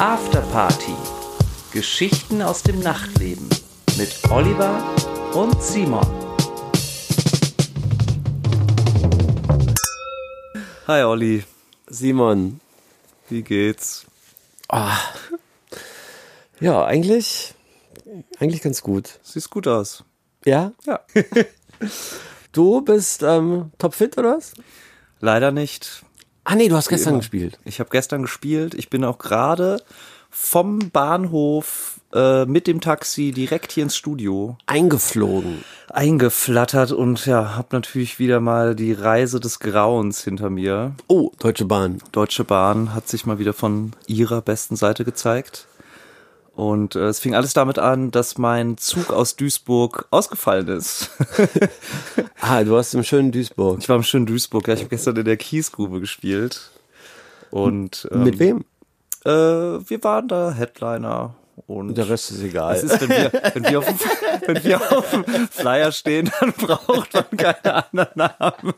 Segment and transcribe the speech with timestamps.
[0.00, 0.94] Afterparty.
[1.74, 3.46] Geschichten aus dem Nachtleben
[3.98, 4.82] mit Oliver
[5.34, 6.06] und Simon.
[10.86, 11.44] Hi Olli,
[11.86, 12.62] Simon.
[13.28, 14.06] wie geht's?
[16.60, 17.54] Ja, eigentlich,
[18.38, 19.20] eigentlich ganz gut.
[19.22, 20.04] Siehst gut aus.
[20.46, 20.72] Ja?
[20.86, 21.00] Ja.
[22.52, 24.54] Du bist ähm, topfit oder was?
[25.20, 26.04] Leider nicht.
[26.50, 27.18] Ah nee, du hast gestern immer.
[27.20, 27.60] gespielt.
[27.64, 28.74] Ich habe gestern gespielt.
[28.74, 29.80] Ich bin auch gerade
[30.30, 35.64] vom Bahnhof äh, mit dem Taxi direkt hier ins Studio Eingeflogen.
[35.92, 40.96] eingeflattert und ja, habe natürlich wieder mal die Reise des Grauens hinter mir.
[41.06, 41.98] Oh, Deutsche Bahn.
[42.10, 45.68] Deutsche Bahn hat sich mal wieder von ihrer besten Seite gezeigt.
[46.60, 51.10] Und äh, es fing alles damit an, dass mein Zug aus Duisburg ausgefallen ist.
[52.42, 53.78] Ah, du hast im schönen Duisburg.
[53.80, 56.70] Ich war im schönen Duisburg, ja, ich habe gestern in der Kiesgrube gespielt.
[57.50, 58.64] Und ähm, Mit wem?
[59.24, 61.34] Äh, wir waren da Headliner
[61.66, 62.76] und Der Rest ist egal.
[62.76, 63.98] es ist, wenn wir, wenn wir, auf dem,
[64.46, 68.74] wenn wir auf dem Flyer stehen, dann braucht man keine anderen Namen.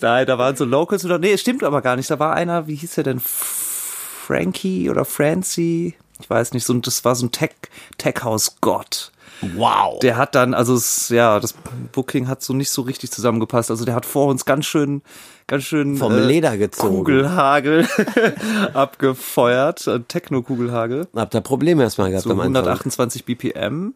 [0.00, 2.10] Nein, da waren so Locals oder nee, es stimmt aber gar nicht.
[2.10, 3.20] Da war einer, wie hieß der denn?
[3.20, 5.94] Frankie oder Francie?
[6.20, 7.52] Ich weiß nicht, so ein, das war so ein Tech,
[7.98, 9.12] Tech-House-Gott.
[9.54, 9.98] wow.
[10.00, 11.54] Der hat dann, also es, ja, das
[11.92, 13.70] Booking hat so nicht so richtig zusammengepasst.
[13.70, 15.02] Also der hat vor uns ganz schön,
[15.46, 16.96] ganz schön Vom Leder gezogen.
[16.98, 17.88] Kugelhagel
[18.74, 22.56] abgefeuert, äh, Techno-Kugelhagel, Habt ihr Probleme erstmal gehabt so am Anfang?
[22.56, 23.94] 128 BPM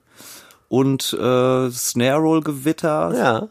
[0.69, 3.13] und äh, Snare Roll Gewitter.
[3.15, 3.49] Ja.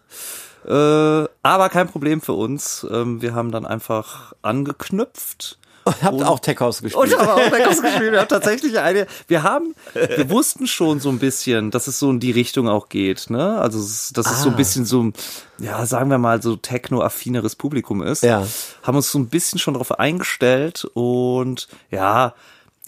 [0.66, 2.86] Äh, aber kein Problem für uns.
[2.90, 5.60] Ähm, wir haben dann einfach angeknüpft.
[5.86, 7.12] Habt auch Tech House gespielt.
[7.12, 8.12] Und haben auch Backers gespielt.
[8.14, 9.08] Wir haben tatsächlich eine.
[9.28, 12.90] Wir haben, wir wussten schon so ein bisschen, dass es so in die Richtung auch
[12.90, 13.58] geht, ne?
[13.60, 14.58] Also, dass es so ein Ah.
[14.58, 15.12] bisschen so,
[15.60, 18.24] ja, sagen wir mal, so techno-affineres Publikum ist.
[18.24, 18.46] Ja.
[18.84, 22.34] Haben uns so ein bisschen schon darauf eingestellt und ja,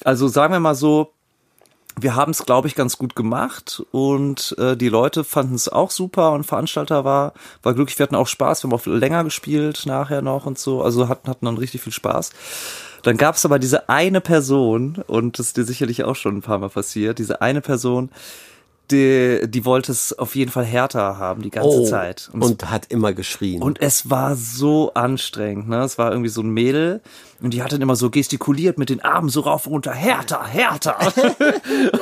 [0.04, 1.12] also sagen wir mal so,
[1.98, 5.92] wir haben es, glaube ich, ganz gut gemacht und äh, die Leute fanden es auch
[5.92, 7.32] super und Veranstalter war,
[7.64, 7.98] war glücklich.
[7.98, 11.30] Wir hatten auch Spaß, wir haben auch länger gespielt nachher noch und so, also hatten,
[11.30, 12.32] hatten dann richtig viel Spaß.
[13.06, 16.42] Dann gab es aber diese eine Person, und das ist dir sicherlich auch schon ein
[16.42, 18.10] paar Mal passiert, diese eine Person,
[18.92, 21.86] die, die wollte es auf jeden Fall härter haben, die ganze oh.
[21.86, 22.30] Zeit.
[22.34, 23.62] Und, es hat immer geschrien.
[23.62, 25.84] und es war so anstrengend, ne?
[25.84, 27.02] Es war irgendwie so ein Mädel
[27.42, 30.46] und die hat dann immer so gestikuliert mit den Armen so rauf und runter, härter,
[30.46, 30.98] härter.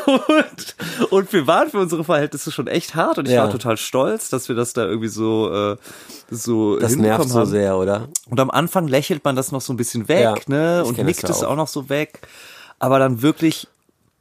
[0.05, 0.75] und,
[1.11, 3.43] und wir waren für unsere Verhältnisse schon echt hart und ich Ja.
[3.43, 5.77] war total stolz, dass wir das da irgendwie so, äh,
[6.29, 7.49] so das nervt so haben.
[7.49, 8.07] sehr, oder?
[8.29, 10.83] Und am Anfang lächelt man das noch so ein bisschen weg, Ja, ne?
[10.85, 11.51] Und nickt ja es auch.
[11.51, 12.21] auch noch so weg.
[12.79, 13.67] Aber dann wirklich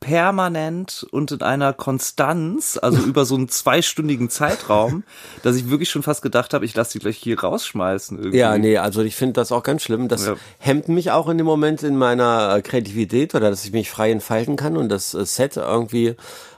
[0.02, 5.04] permanent und in einer Konstanz, also über so einen zweistündigen Zeitraum,
[5.42, 8.36] dass ich wirklich schon fast gedacht habe, ich lasse die gleich hier rausschmeißen irgendwie.
[8.38, 10.08] Ja, nee, also ich finde das auch ganz schlimm.
[10.08, 10.34] Das Ja.
[10.58, 14.10] hemmt mich auch in dem Moment in meiner äh, Kreativität oder dass ich mich frei
[14.10, 16.16] entfalten kann und das äh, Set irgendwie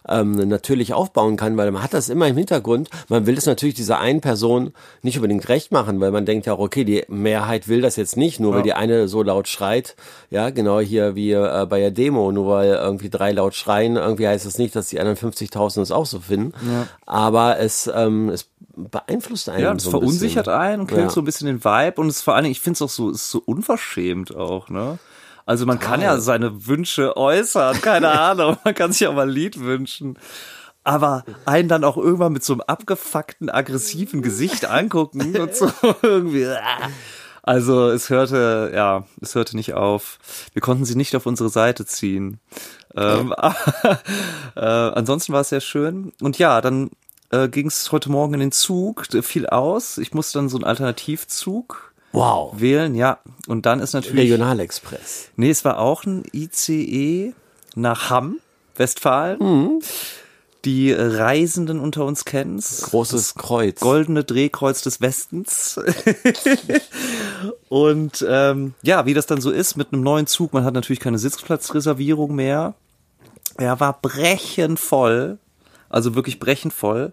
[0.08, 2.90] ähm, natürlich aufbauen kann, weil man hat das immer im Hintergrund.
[3.08, 4.72] Man will es natürlich dieser einen Person
[5.02, 8.40] nicht unbedingt recht machen, weil man denkt ja okay, die Mehrheit will das jetzt nicht,
[8.40, 9.96] nur weil die eine so laut schreit.
[10.30, 14.28] Ja, genau hier wie äh, bei der Demo, nur weil irgendwie drei laut schreien, irgendwie
[14.28, 16.52] heißt es nicht, dass die anderen 50.000 es auch so finden.
[17.06, 20.60] Aber es, ähm, es beeinflusst einen Ja, das so ein verunsichert bisschen.
[20.60, 21.10] einen und killt Ja.
[21.10, 23.08] so ein bisschen den Vibe und es vor allen Dingen, ich finde es auch so,
[23.10, 24.98] es ist so unverschämt auch, ne?
[25.46, 29.28] Also man kann ja seine Wünsche äußern, keine Ahnung, man kann sich auch mal ein
[29.28, 30.18] Lied wünschen.
[30.82, 35.70] Aber einen dann auch irgendwann mit so einem abgefuckten, aggressiven Gesicht angucken und so
[36.02, 36.46] irgendwie.
[36.46, 36.90] ah.
[37.42, 40.18] Also es hörte, ja, es hörte nicht auf.
[40.54, 42.40] Wir konnten sie nicht auf unsere Seite ziehen.
[42.96, 43.34] Ähm,
[44.56, 46.12] äh, ansonsten war es sehr schön.
[46.22, 46.90] Und ja, dann
[47.30, 49.98] äh, ging es heute Morgen in den Zug, fiel aus.
[49.98, 52.60] Ich musste dann so einen Alternativzug Wow.
[52.60, 53.18] wählen, ja.
[53.46, 54.24] Und dann ist natürlich.
[54.24, 55.30] Regionalexpress.
[55.36, 57.34] Nee, es war auch ein ICE
[57.74, 58.38] nach Hamm,
[58.76, 59.38] Westfalen.
[59.38, 59.80] Mhm.
[60.64, 62.82] Die Reisenden unter uns kennen's.
[62.82, 63.80] Großes Kreuz.
[63.80, 65.78] Goldene Drehkreuz des Westens.
[67.68, 71.00] Und ähm, ja, wie das dann so ist mit einem neuen Zug, man hat natürlich
[71.00, 72.74] keine Sitzplatzreservierung mehr.
[73.58, 75.38] Er war brechend voll,
[75.90, 77.12] also wirklich brechend voll.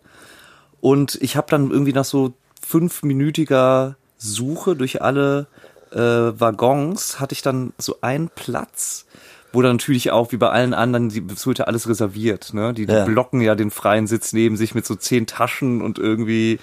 [0.79, 2.33] Und ich habe dann irgendwie nach so
[2.65, 5.47] fünfminütiger Suche durch alle
[5.91, 9.05] äh, Waggons hatte ich dann so einen Platz,
[9.51, 11.23] wo dann natürlich auch wie bei allen anderen, die,
[11.57, 12.73] ja alles reserviert, ne?
[12.73, 13.05] Die, die Ja.
[13.05, 16.59] blocken ja den freien Sitz neben sich mit so zehn Taschen und irgendwie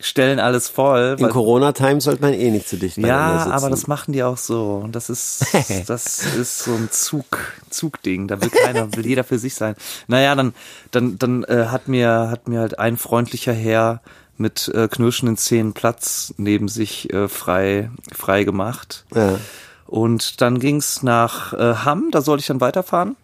[0.00, 1.16] stellen alles voll.
[1.18, 4.80] In Corona-Time sollte man eh nicht zu dicht ja, aber das machen die auch so.
[4.82, 5.44] Und das ist,
[5.86, 7.38] das ist so ein Zug,
[7.70, 8.26] Zugding.
[8.28, 9.74] Da will keiner, will jeder für sich sein.
[10.08, 10.54] Naja, dann,
[10.90, 14.00] dann, dann äh, hat mir, hat mir halt ein freundlicher Herr
[14.36, 19.04] mit äh, knirschenden Zähnen Platz neben sich äh, frei, frei gemacht.
[19.14, 19.38] Ja.
[19.86, 23.16] Und dann ging's nach äh, Hamm, da sollte ich dann weiterfahren.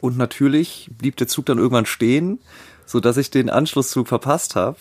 [0.00, 2.38] Und natürlich blieb der Zug dann irgendwann stehen,
[2.86, 4.78] so dass ich den Anschlusszug verpasst habe.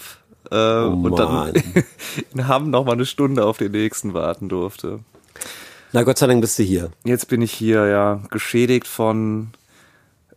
[0.52, 1.54] Äh, Oh und dann
[2.34, 5.00] in Hamm noch mal eine Stunde auf den nächsten warten durfte.
[5.92, 6.92] Na Gott sei Dank bist du hier.
[7.04, 9.50] Jetzt bin ich hier ja geschädigt von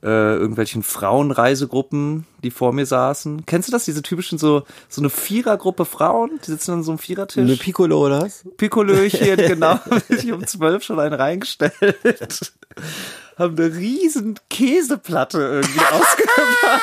[0.02, 3.46] äh, irgendwelchen Frauenreisegruppen, die vor mir saßen.
[3.46, 3.84] Kennst du das?
[3.84, 7.42] Diese typischen so so eine Vierergruppe Frauen, die sitzen an so einem Vierertisch.
[7.42, 8.44] Eine Piccolo oder was?
[8.56, 9.78] Pikolöchen, genau,
[10.08, 11.74] sich um zwölf schon einen reingestellt.
[13.38, 16.82] Haben eine riesen Käseplatte irgendwie ausgepackt.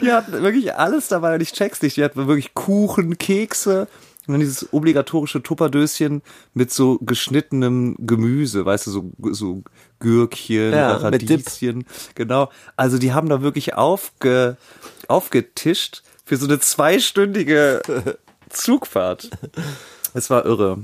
[0.00, 1.96] Die hatten wirklich alles dabei und ich check's nicht.
[1.96, 3.86] Die hatten wirklich Kuchen, Kekse
[4.26, 6.22] und dann dieses obligatorische Tupperdöschen
[6.54, 9.62] mit so geschnittenem Gemüse, weißt du, so, so
[9.98, 10.96] Gürkchen, Ja.
[10.96, 11.84] Radieschen.
[12.14, 12.50] Genau.
[12.76, 14.56] Also die haben da wirklich aufge,
[15.08, 17.80] aufgetischt für so eine zweistündige
[18.50, 19.30] Zugfahrt.
[20.14, 20.78] Es war irre.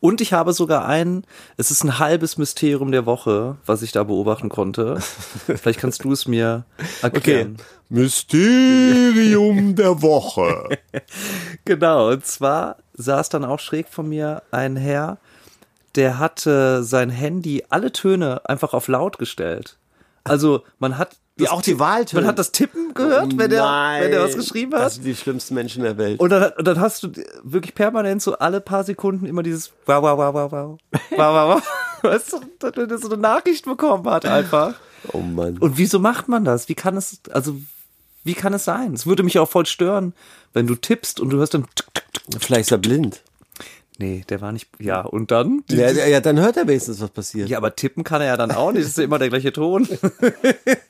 [0.00, 1.24] Und ich habe sogar ein,
[1.56, 5.00] es ist ein halbes Mysterium der Woche, was ich da beobachten konnte.
[5.00, 6.64] Vielleicht kannst du es mir
[7.02, 7.56] erklären.
[7.88, 10.68] Mysterium der Woche.
[11.66, 15.18] Genau, und zwar saß dann auch schräg von mir ein Herr,
[15.94, 19.76] der hatte sein Handy alle Töne einfach auf laut gestellt.
[20.24, 22.22] Also man hat Das auch die Wahltöne.
[22.22, 23.62] Man hat das Tippen gehört, wenn der,
[24.00, 24.82] wenn der was geschrieben hat.
[24.82, 26.20] Das sind die schlimmsten Menschen der Welt.
[26.20, 30.02] Und dann, und dann hast du wirklich permanent so alle paar Sekunden immer dieses wow,
[30.02, 30.78] wow, wow, wow, wow,
[31.10, 31.62] wow, wow, wow.
[32.02, 34.74] Weißt du, dass er so eine Nachricht bekommen hat einfach.
[35.12, 35.58] oh Mann.
[35.58, 36.68] Und wieso macht man das?
[36.68, 37.56] Wie kann es, also,
[38.24, 38.94] wie kann es sein?
[38.94, 40.14] Es würde mich auch voll stören,
[40.52, 41.66] wenn du tippst und du hörst dann.
[42.38, 43.22] Vielleicht ist er blind.
[44.00, 45.62] Nee, der war nicht, ja, und dann?
[45.68, 47.50] Ja, ja, dann hört er wenigstens, was passiert.
[47.50, 48.84] Ja, aber tippen kann er ja dann auch nicht.
[48.84, 49.86] Das ist ja immer der gleiche Ton.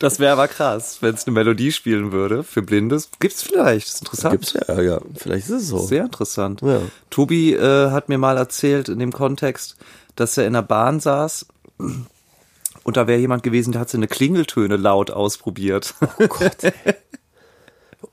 [0.00, 3.10] Das wäre aber krass, wenn es eine Melodie spielen würde für Blindes.
[3.20, 4.32] Gibt's vielleicht, das ist interessant.
[4.32, 5.00] Gibt's ja, ja.
[5.16, 5.78] Vielleicht ist es so.
[5.78, 6.60] Sehr interessant.
[6.62, 6.80] Ja.
[7.10, 9.76] Tobi äh, hat mir mal erzählt in dem Kontext,
[10.16, 11.46] dass er in der Bahn saß
[11.78, 15.94] und da wäre jemand gewesen, der hat seine Klingeltöne laut ausprobiert.
[16.18, 16.56] Oh Gott.
[16.64, 16.72] ey.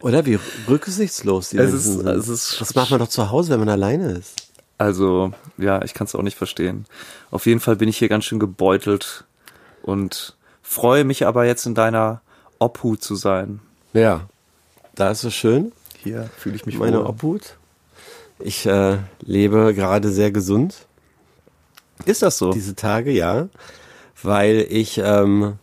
[0.01, 2.07] Oder wie rücksichtslos die Es Menschen ist- sind.
[2.07, 4.35] es ist- das macht man doch zu Hause, wenn man alleine ist.
[4.77, 6.85] Also, ja, ich kann es auch nicht verstehen.
[7.31, 9.25] Auf jeden Fall bin ich hier ganz schön gebeutelt
[9.81, 10.37] und
[10.69, 12.21] freue mich aber jetzt in deiner
[12.59, 13.59] Obhut zu sein.
[13.93, 14.27] Ja.
[14.93, 15.71] Da ist es schön.
[15.97, 17.07] Hier fühle ich mich Meine wohl.
[17.07, 17.57] Obhut.
[18.37, 20.85] Ich äh, lebe gerade sehr gesund.
[22.05, 22.53] Ist das so?
[22.53, 23.49] diese Tage, ja,
[24.21, 25.57] weil ich ähm,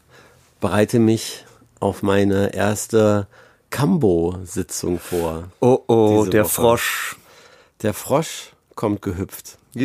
[0.60, 1.44] bereite mich
[1.78, 3.28] auf meine erste
[3.70, 5.44] Cambo-Sitzung vor.
[5.60, 6.52] Oh oh, der Woche.
[6.52, 7.16] Frosch.
[7.82, 9.58] Der Frosch kommt gehüpft.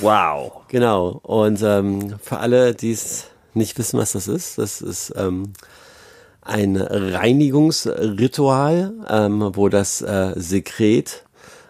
[0.00, 0.52] wow.
[0.68, 1.20] Genau.
[1.22, 3.24] Und ähm, für alle, die es
[3.54, 5.54] nicht wissen, was das ist, das ist ähm,
[6.42, 11.24] ein Reinigungsritual, ähm, wo das äh, Sekret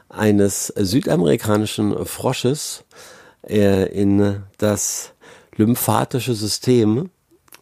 [0.09, 2.85] eines südamerikanischen Frosches
[3.49, 5.13] äh, in das
[5.57, 7.09] lymphatische System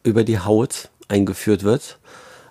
[0.02, 1.98] über die Haut eingeführt wird,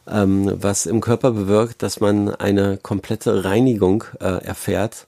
[0.07, 5.07] ähm, was im Körper bewirkt, dass man eine komplette Reinigung äh, erfährt,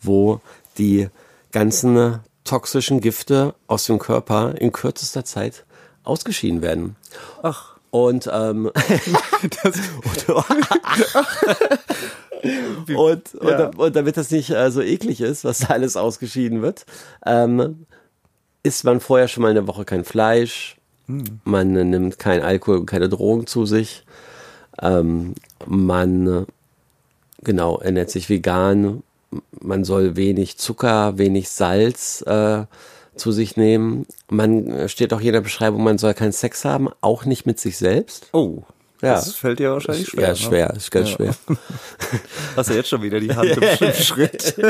[0.00, 0.40] wo
[0.78, 1.08] die
[1.52, 5.64] ganzen toxischen Gifte aus dem Körper in kürzester Zeit
[6.04, 6.96] ausgeschieden werden.
[7.42, 7.76] Ach.
[7.90, 8.70] Und, ähm,
[12.94, 13.70] und, und, Ja.
[13.76, 16.84] und, damit das nicht äh, so eklig ist, was da alles ausgeschieden wird,
[17.24, 17.86] ähm,
[18.62, 20.76] isst man vorher schon mal eine Woche kein Fleisch,
[21.44, 24.04] man äh, nimmt kein Alkohol und keine Drogen zu sich,
[24.82, 25.34] ähm,
[25.66, 26.46] man
[27.42, 29.02] genau ernährt sich vegan,
[29.60, 32.64] man soll wenig Zucker, wenig Salz äh,
[33.16, 34.06] zu sich nehmen.
[34.28, 37.46] Man äh, steht auch hier in der Beschreibung, man soll keinen Sex haben, auch nicht
[37.46, 38.28] mit sich selbst.
[38.32, 38.62] Oh.
[39.02, 39.14] Ja.
[39.14, 40.22] Das fällt dir wahrscheinlich schwer.
[40.22, 40.36] ja, ne?
[40.36, 41.34] schwer, ist ganz schwer.
[42.56, 44.56] Hast du jetzt schon wieder die Hand im Schritt?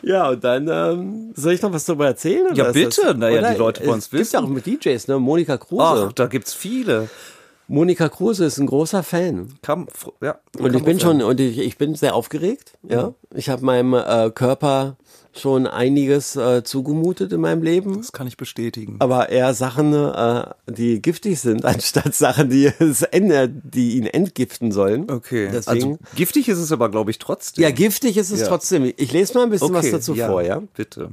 [0.00, 2.54] Ja, und dann ähm, soll ich noch was darüber erzählen?
[2.54, 3.02] Ja, bitte.
[3.04, 4.36] Das, Naja, die Leute wollen's Es gibt wissen.
[4.36, 5.18] ja auch mit DJs, ne?
[5.18, 6.06] Monika Kruse.
[6.08, 7.08] Ach, da gibt's viele.
[7.70, 9.52] Monika Kruse ist ein großer Fan.
[9.60, 9.88] Kam,
[10.22, 10.38] ja.
[10.58, 13.12] Und ich bin schon, und ich, ich bin sehr aufgeregt, ja.
[13.34, 14.96] Ich habe meinem äh, Körper
[15.34, 17.98] schon einiges äh, zugemutet in meinem Leben.
[17.98, 18.96] Das kann ich bestätigen.
[19.00, 24.72] Aber eher Sachen, äh, die giftig sind, anstatt Sachen, die, es ende, die ihn entgiften
[24.72, 25.10] sollen.
[25.10, 25.50] Okay.
[25.52, 27.62] Deswegen, also giftig ist es aber, glaube ich, trotzdem.
[27.62, 28.48] ja, giftig ist es Ja.
[28.48, 28.90] trotzdem.
[28.96, 30.62] Ich lese mal ein bisschen was dazu ja, vor, ja.
[30.74, 31.10] Bitte.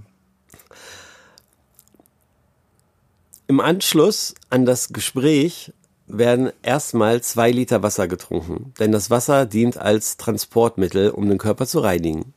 [3.48, 5.74] Im Anschluss an das Gespräch
[6.08, 11.66] werden erstmal zwei Liter Wasser getrunken, denn das Wasser dient als Transportmittel, um den Körper
[11.66, 12.34] zu reinigen.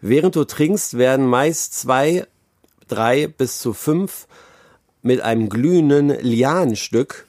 [0.00, 2.26] Während du trinkst, werden meist zwei,
[2.86, 4.26] drei bis zu fünf
[5.02, 7.26] mit einem glühenden Lianenstück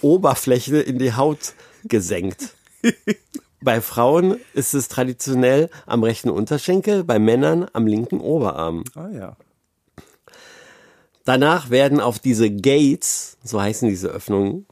[0.00, 2.50] Oberfläche in die Haut gesenkt.
[3.60, 8.84] Bei Frauen ist es traditionell am rechten Unterschenkel, bei Männern am linken Oberarm.
[8.94, 9.36] Ah ja.
[11.24, 14.66] Danach werden auf diese Gates, so heißen diese Öffnungen,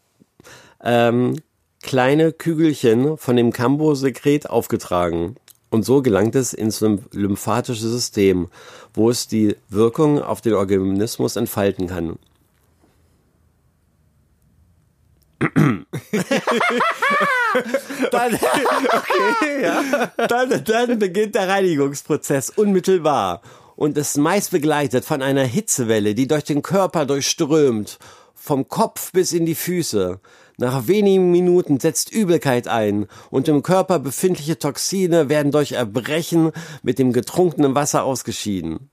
[0.82, 1.37] ähm,
[1.82, 5.37] kleine Kügelchen von dem Cambo-Sekret aufgetragen.
[5.71, 8.49] Und so gelangt es ins lymphatische System,
[8.92, 12.18] wo es die Wirkung auf den Organismus entfalten kann.
[18.11, 19.82] dann, okay, ja.
[20.28, 23.40] dann, dann beginnt der Reinigungsprozess unmittelbar
[23.76, 27.99] und ist meist begleitet von einer Hitzewelle, die durch den Körper durchströmt,
[28.35, 30.21] vom Kopf bis in die Füße.
[30.59, 36.52] Nach wenigen Minuten setzt Übelkeit ein und im Körper befindliche Toxine werden durch Erbrechen
[36.83, 38.91] mit dem getrunkenen Wasser ausgeschieden.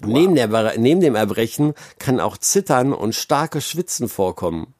[0.00, 0.12] Wow.
[0.12, 4.74] Neben, der, neben dem Erbrechen kann auch Zittern und starke Schwitzen vorkommen.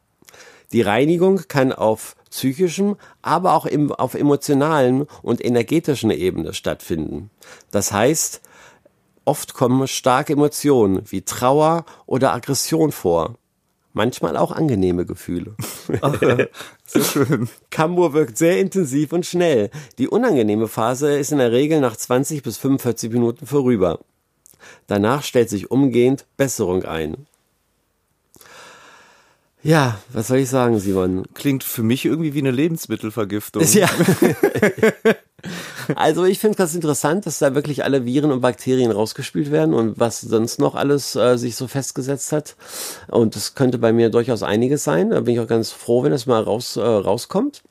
[0.73, 7.31] Die Reinigung kann auf psychischem, aber auch im, auf emotionalen und energetischen Ebene stattfinden.
[7.71, 8.43] Das heißt,
[9.29, 13.35] oft kommen starke Emotionen wie Trauer oder Aggression vor.
[13.93, 15.55] Manchmal auch angenehme Gefühle.
[16.01, 16.19] Ach,
[16.87, 17.49] sehr schön.
[17.71, 19.71] Cambo wirkt sehr intensiv und schnell.
[19.99, 24.01] Die unangenehme Phase ist in der Regel nach 20 bis 45 Minuten vorüber.
[24.87, 27.27] Danach stellt sich umgehend Besserung ein.
[29.63, 31.25] Ja, was soll ich sagen, Simon?
[31.35, 33.63] Klingt für mich irgendwie wie eine Lebensmittelvergiftung.
[33.65, 33.91] Ja.
[35.95, 39.99] also ich finde das interessant, dass da wirklich alle Viren und Bakterien rausgespült werden und
[39.99, 42.57] was sonst noch alles äh, sich so festgesetzt hat.
[43.09, 45.11] Und das könnte bei mir durchaus einiges sein.
[45.11, 47.63] Da bin ich auch ganz froh, wenn das mal raus, äh, rauskommt.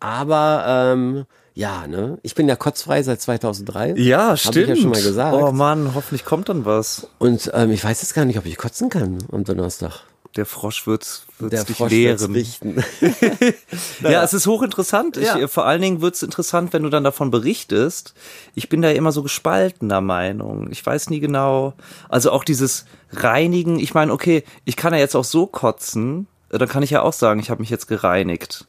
[0.00, 2.18] Aber ähm, ja, ne?
[2.22, 3.94] Ich bin ja kotzfrei seit 2003.
[3.96, 4.54] Ja, stimmt.
[4.54, 5.34] Hab ich ja schon mal gesagt.
[5.34, 7.08] Oh Mann, hoffentlich kommt dann was.
[7.18, 10.04] Und ähm, ich weiß jetzt gar nicht, ob ich kotzen kann am Donnerstag.
[10.36, 12.32] Der Frosch wird's, wird's dich Frosch lehren.
[12.32, 12.84] richten.
[14.02, 15.16] ja, es ist hochinteressant.
[15.16, 15.48] Ich, Ja.
[15.48, 18.14] Vor allen Dingen wird's interessant, wenn du dann davon berichtest.
[18.54, 20.70] Ich bin da immer so gespaltener Meinung.
[20.70, 21.72] Ich weiß nie genau.
[22.08, 23.78] Also auch dieses Reinigen.
[23.80, 26.26] Ich meine, okay, ich kann ja jetzt auch so kotzen.
[26.50, 28.66] äh, Dann kann ich ja auch sagen, ich habe mich jetzt gereinigt.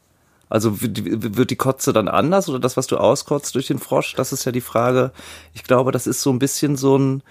[0.52, 4.16] Also wird wird die Kotze dann anders oder das, was du auskotzt durch den Frosch?
[4.16, 5.12] Das ist ja die Frage.
[5.54, 7.22] Ich glaube, das ist so ein bisschen so ein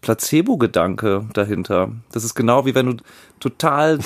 [0.00, 1.92] Placebo-Gedanke dahinter.
[2.12, 3.04] Das ist genau wie wenn du
[3.40, 3.98] total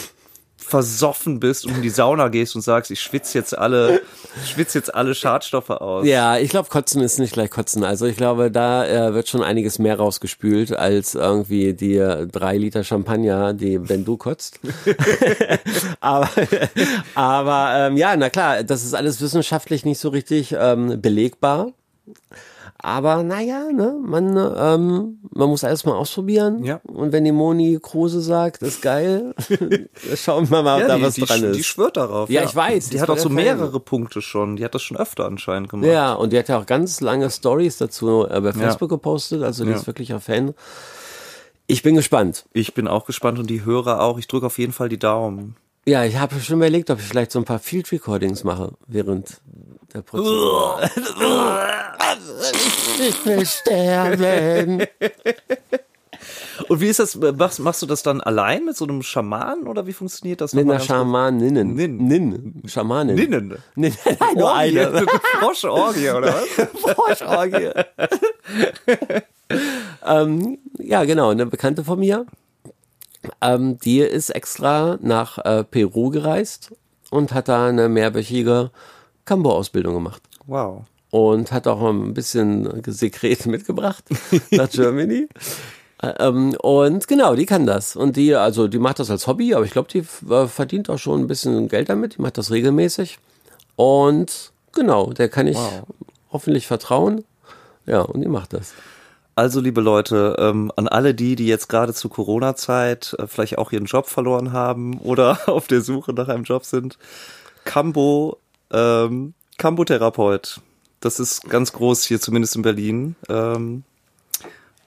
[0.63, 4.01] versoffen bist und in die Sauna gehst und sagst, ich schwitze jetzt alle,
[4.45, 6.07] schwitze jetzt alle Schadstoffe aus.
[6.07, 7.85] Ja, ich glaube, Kotzen ist nicht gleich Kotzen.
[7.85, 12.57] Also ich glaube, da äh, wird schon einiges mehr rausgespült als irgendwie die äh, drei
[12.57, 14.61] Liter Champagner, die wenn du kotzt.
[16.01, 16.31] aber
[17.15, 21.73] aber ähm, ja, na klar, das ist alles wissenschaftlich nicht so richtig ähm, belegbar.
[22.85, 26.65] Aber naja, ne, man, ähm, man muss alles mal ausprobieren.
[26.65, 26.81] Ja.
[26.83, 29.35] Und wenn die Moni Kruse sagt, ist geil,
[30.17, 31.57] schauen wir mal, ob Ja, da die, was die, dran ist.
[31.57, 32.29] die schwört darauf.
[32.29, 34.57] Ja, ich weiß, Die hat auch so mehrere Punkte schon.
[34.57, 35.87] Die hat das schon öfter anscheinend gemacht.
[35.87, 39.65] Ja, und die hat ja auch ganz lange Stories dazu äh, bei Facebook gepostet, also
[39.65, 39.77] die Ja.
[39.77, 40.53] ist wirklich ein Fan.
[41.69, 42.47] Ich bin gespannt.
[42.53, 44.19] Ich bin auch gespannt und die Hörer auch.
[44.19, 45.55] Ich drücke auf jeden Fall die Daumen.
[45.87, 49.41] Ja, ich habe schon überlegt, ob ich vielleicht so ein paar Field Recordings mache während
[49.95, 50.81] der Prozedur.
[52.99, 54.87] ich will sterben.
[56.69, 57.17] Und wie ist das?
[57.17, 60.53] Machst, machst du das dann allein mit so einem Schaman oder wie funktioniert das?
[60.53, 60.99] Mit einer ganz kurz?
[60.99, 61.75] Schamanin.
[61.75, 61.97] Nin.
[61.97, 62.63] Nin.
[62.67, 63.17] Schamanin.
[63.17, 63.59] Ninnen.
[63.75, 63.95] Nin.
[64.05, 65.07] Nein, nur eine.
[65.41, 66.95] Froschorgie, oder was?
[66.95, 67.71] Froschorgie.
[70.07, 72.27] ähm, ja, genau, eine Bekannte von mir,
[73.41, 76.73] ähm, die ist extra nach äh, Peru gereist
[77.11, 78.71] und hat da eine mehrwöchige
[79.33, 80.23] Kambo-Ausbildung gemacht.
[80.47, 80.83] Wow.
[81.11, 84.05] Und hat auch ein bisschen Sekret mitgebracht
[84.51, 85.27] nach Germany.
[86.19, 87.97] Ähm, und genau, die kann das.
[87.97, 90.99] Und die, also die macht das als Hobby, aber ich glaube, die äh, verdient auch
[90.99, 92.17] schon ein bisschen Geld damit.
[92.17, 93.19] Die macht das regelmäßig.
[93.77, 95.85] Und genau, der kann ich Wow.
[96.31, 97.25] hoffentlich vertrauen.
[97.87, 98.75] Ja, und die macht das.
[99.35, 103.73] Also, liebe Leute, ähm, an alle die, die jetzt gerade zur Corona-Zeit äh, vielleicht auch
[103.73, 106.99] ihren Job verloren haben oder auf der Suche nach einem Job sind,
[107.65, 108.39] Cambo,
[108.73, 110.61] ähm, Cambo-Therapeut.
[111.01, 113.17] Das ist ganz groß hier, zumindest in Berlin.
[113.29, 113.85] Ähm,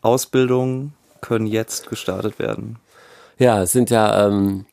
[0.02, 2.78] Ausbildungen können jetzt gestartet werden.
[3.38, 4.66] Ja, es sind ja ähm,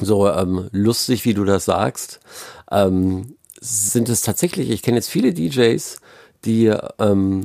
[0.00, 2.20] so ähm, lustig, wie du das sagst.
[2.70, 5.98] Ähm, sind es tatsächlich, ich kenne jetzt viele DJs,
[6.44, 7.44] die ähm,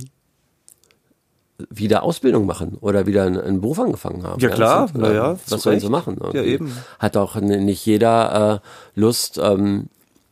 [1.69, 4.39] wieder Ausbildung machen oder wieder einen, einen Beruf angefangen haben.
[4.39, 6.17] Ja, klar, das sind, na ähm, ja, was sollen sie machen?
[6.19, 6.51] Ja, irgendwie?
[6.51, 6.77] eben.
[6.99, 8.61] Hat auch nicht jeder
[8.95, 9.87] äh, Lust, ähm,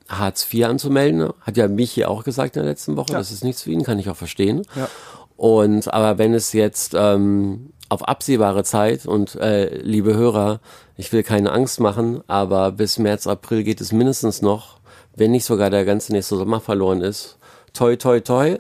[0.10, 1.30] Hartz IV anzumelden.
[1.42, 3.14] Hat ja Michi auch gesagt in der letzten Woche.
[3.14, 4.64] Das ist nichts für ihn, kann ich auch verstehen.
[4.76, 4.90] Ja.
[5.38, 10.60] Und aber wenn es jetzt ähm, auf absehbare Zeit und äh, liebe Hörer,
[10.98, 14.80] ich will keine Angst machen, aber bis März, April geht es mindestens noch
[15.20, 17.38] wenn nicht sogar der ganze nächste Sommer verloren ist.
[17.74, 18.58] Toi, toi, toi.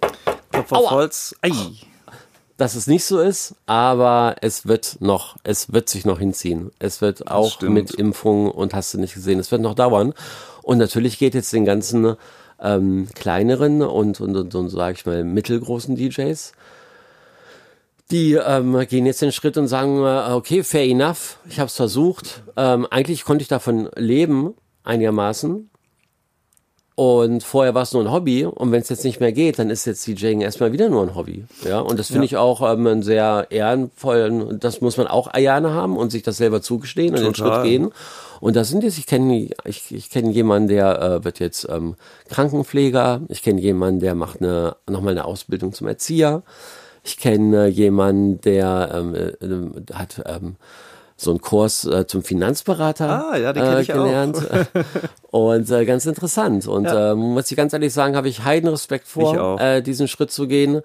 [0.51, 1.35] Klopf auf Holz.
[1.41, 1.51] Ei.
[2.59, 6.71] Dass es nicht so ist, aber es wird noch, es wird sich noch hinziehen.
[6.77, 10.13] Es wird auch mit Impfung und hast du nicht gesehen, es wird noch dauern.
[10.61, 12.17] Und natürlich geht jetzt den ganzen
[12.61, 16.51] ähm, kleineren und, und, und, und sage ich mal, mittelgroßen DJs,
[18.11, 21.77] die ähm, gehen jetzt den Schritt und sagen, äh, okay, fair enough, ich habe es
[21.77, 22.43] versucht.
[22.57, 25.68] Ähm, eigentlich konnte ich davon leben, einigermaßen.
[26.99, 28.43] Und vorher war es nur ein Hobby.
[28.43, 31.15] Und wenn es jetzt nicht mehr geht, dann ist jetzt DJing erstmal wieder nur ein
[31.15, 31.45] Hobby.
[31.63, 35.73] Ja, und das finde ich auch ähm, einen sehr ehrenvollen, das muss man auch gerne
[35.73, 37.61] haben und sich das selber zugestehen und den Total.
[37.61, 37.91] Schritt gehen.
[38.41, 41.95] Und da sind jetzt, ich kenne ich, ich kenn jemanden, der äh, wird jetzt ähm,
[42.27, 43.21] Krankenpfleger.
[43.29, 46.43] Ich kenne jemanden, der macht eine, nochmal eine Ausbildung zum Erzieher.
[47.05, 50.57] Ich kenne jemanden, der ähm, äh, hat ähm,
[51.19, 54.37] so einen Kurs äh, zum Finanzberater Ah, ja, den äh, gelernt.
[55.31, 56.67] Und äh, ganz interessant.
[56.67, 57.11] Und Ja.
[57.11, 60.47] ähm, muss ich ganz ehrlich sagen, habe ich Heidenrespekt Ich vor, äh, diesen Schritt zu
[60.47, 60.81] gehen.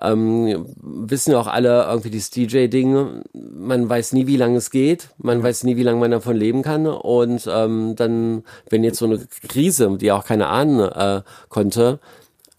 [0.00, 3.22] Ähm, wissen ja auch alle irgendwie dieses DJ-Ding.
[3.34, 5.08] Man weiß nie, wie lange es geht.
[5.18, 6.86] Man weiß nie, wie lange man davon leben kann.
[6.86, 11.98] Und ähm, dann, wenn jetzt so eine Krise, die auch keine ahnen äh, konnte,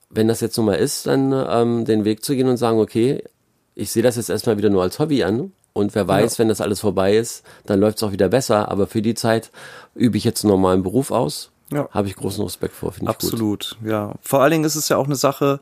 [0.09, 3.23] wenn das jetzt nun mal ist, dann ähm, den Weg zu gehen und sagen, okay,
[3.75, 5.51] ich sehe das jetzt erstmal wieder nur als Hobby an.
[5.73, 8.69] Und wer weiß, wenn das alles vorbei ist, dann läuft es auch wieder besser.
[8.69, 9.51] Aber für die Zeit
[9.95, 11.51] übe ich jetzt einen normalen Beruf aus.
[11.71, 11.89] Ja.
[11.91, 13.33] Habe ich großen Respekt vor, finde ich gut.
[13.33, 14.13] Absolut, ja.
[14.21, 15.59] Vor allen Dingen ist es ja auch eine Sache,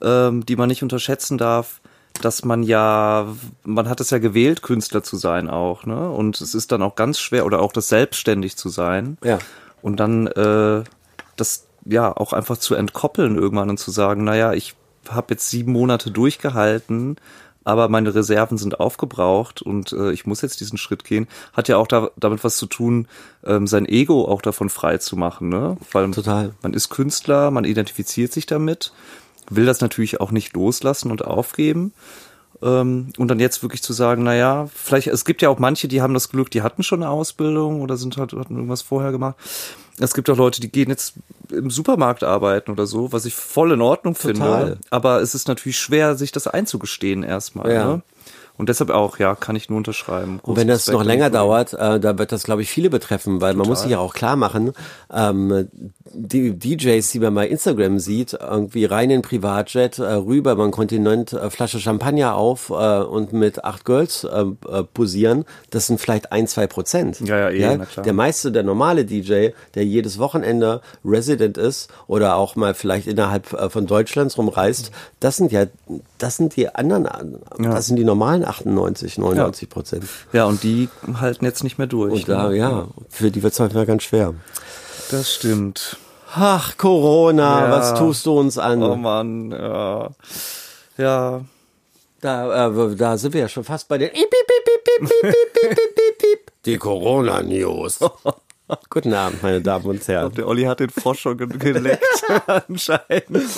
[0.00, 1.80] ähm, die man nicht unterschätzen darf,
[2.22, 3.28] dass man ja,
[3.64, 6.10] man hat es ja gewählt, Künstler zu sein auch, ne?
[6.10, 9.18] Und es ist dann auch ganz schwer, oder auch das selbstständig zu sein.
[9.22, 9.38] Ja.
[9.82, 10.84] Und dann äh,
[11.36, 14.74] das ja auch einfach zu entkoppeln irgendwann und zu sagen, naja, ich
[15.08, 17.16] habe jetzt sieben Monate durchgehalten,
[17.64, 21.76] aber meine Reserven sind aufgebraucht und äh, ich muss jetzt diesen Schritt gehen, hat ja
[21.76, 23.06] auch da, damit was zu tun,
[23.44, 25.76] ähm, sein Ego auch davon frei zu machen, ne?
[25.92, 26.54] Weil Total.
[26.62, 28.92] man ist Künstler, man identifiziert sich damit,
[29.50, 31.92] will das natürlich auch nicht loslassen und aufgeben.
[32.62, 35.88] Ähm, und dann jetzt wirklich zu sagen, na ja, vielleicht, es gibt ja auch manche,
[35.88, 39.12] die haben das Glück, die hatten schon eine Ausbildung oder sind halt, hatten irgendwas vorher
[39.12, 39.36] gemacht.
[39.98, 41.14] Es gibt auch Leute, die gehen jetzt
[41.50, 44.34] im Supermarkt arbeiten oder so, was ich voll in Ordnung Total.
[44.34, 44.78] finde.
[44.90, 47.72] Aber es ist natürlich schwer, sich das einzugestehen erstmal.
[47.72, 47.86] Ja.
[47.86, 48.02] Ne?
[48.60, 50.38] Und deshalb auch, ja, kann ich nur unterschreiben.
[50.42, 52.90] Und wenn das Großen noch Respekt länger dauert, äh, da wird das, glaube ich, viele
[52.90, 54.72] betreffen, weil man muss sich ja auch klar machen,
[55.10, 55.70] ähm,
[56.12, 60.72] die DJs, die man bei Instagram sieht, irgendwie rein in Privatjet, äh, rüber über den
[60.72, 65.98] Kontinent, äh, Flasche Champagner auf äh, und mit acht Girls äh, äh, posieren, das sind
[65.98, 67.18] vielleicht ein, zwei Prozent.
[67.20, 68.04] Ja, ja, eh, na klar.
[68.04, 73.54] Der meiste, der normale DJ, der jedes Wochenende Resident ist oder auch mal vielleicht innerhalb
[73.54, 75.64] äh, von Deutschlands rumreist, das sind ja,
[76.18, 77.08] das sind die anderen,
[77.58, 79.72] das sind die normalen 98, 99 ja.
[79.72, 80.04] Prozent.
[80.32, 82.12] Ja, und die halten jetzt nicht mehr durch.
[82.12, 82.56] Und da, ne?
[82.56, 84.34] ja, für die wird es halt wieder ganz schwer.
[85.10, 85.96] Das stimmt.
[86.34, 87.70] Ach, Corona, ja.
[87.70, 88.82] was tust du uns an?
[88.82, 90.10] Oh Mann, ja.
[90.96, 91.44] Ja.
[92.20, 94.10] Da, äh, da sind wir ja schon fast bei den
[96.66, 98.00] Die Corona-News.
[98.90, 100.26] Guten Abend, meine Damen und Herren.
[100.26, 103.48] Glaub, der Olli hat den Frosch schon geleckt, anscheinend.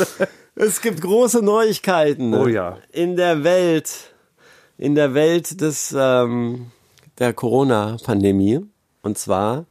[0.54, 2.78] Es gibt große Neuigkeiten oh ja.
[2.92, 4.11] in der Welt
[4.82, 6.72] in der Welt des, ähm,
[7.20, 8.66] der Corona-Pandemie.
[9.02, 9.66] Und zwar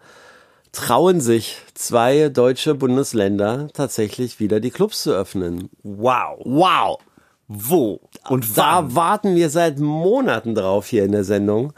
[0.72, 5.70] trauen sich zwei deutsche Bundesländer tatsächlich wieder die Clubs zu öffnen.
[5.84, 6.40] Wow.
[6.46, 7.00] Wow!
[7.50, 8.00] Wo?
[8.30, 8.96] Und Da wann?
[8.96, 11.74] warten wir seit Monaten drauf hier in der Sendung,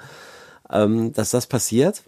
[0.72, 2.04] ähm, dass das passiert.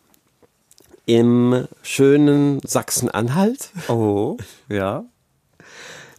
[1.07, 3.71] Im schönen Sachsen-Anhalt.
[3.87, 4.37] Oh,
[4.69, 5.05] ja.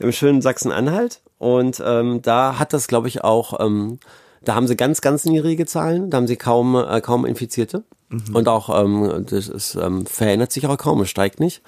[0.01, 1.21] Im schönen Sachsen-Anhalt.
[1.38, 4.01] Und ähm, da hat das, glaube ich, auch, ähm,
[4.46, 6.09] da haben sie ganz, ganz niedrige Zahlen.
[6.09, 7.85] Da haben sie kaum, äh, kaum Infizierte.
[8.32, 11.62] Und auch, ähm, das ist, ähm, verändert sich auch kaum, es steigt nicht.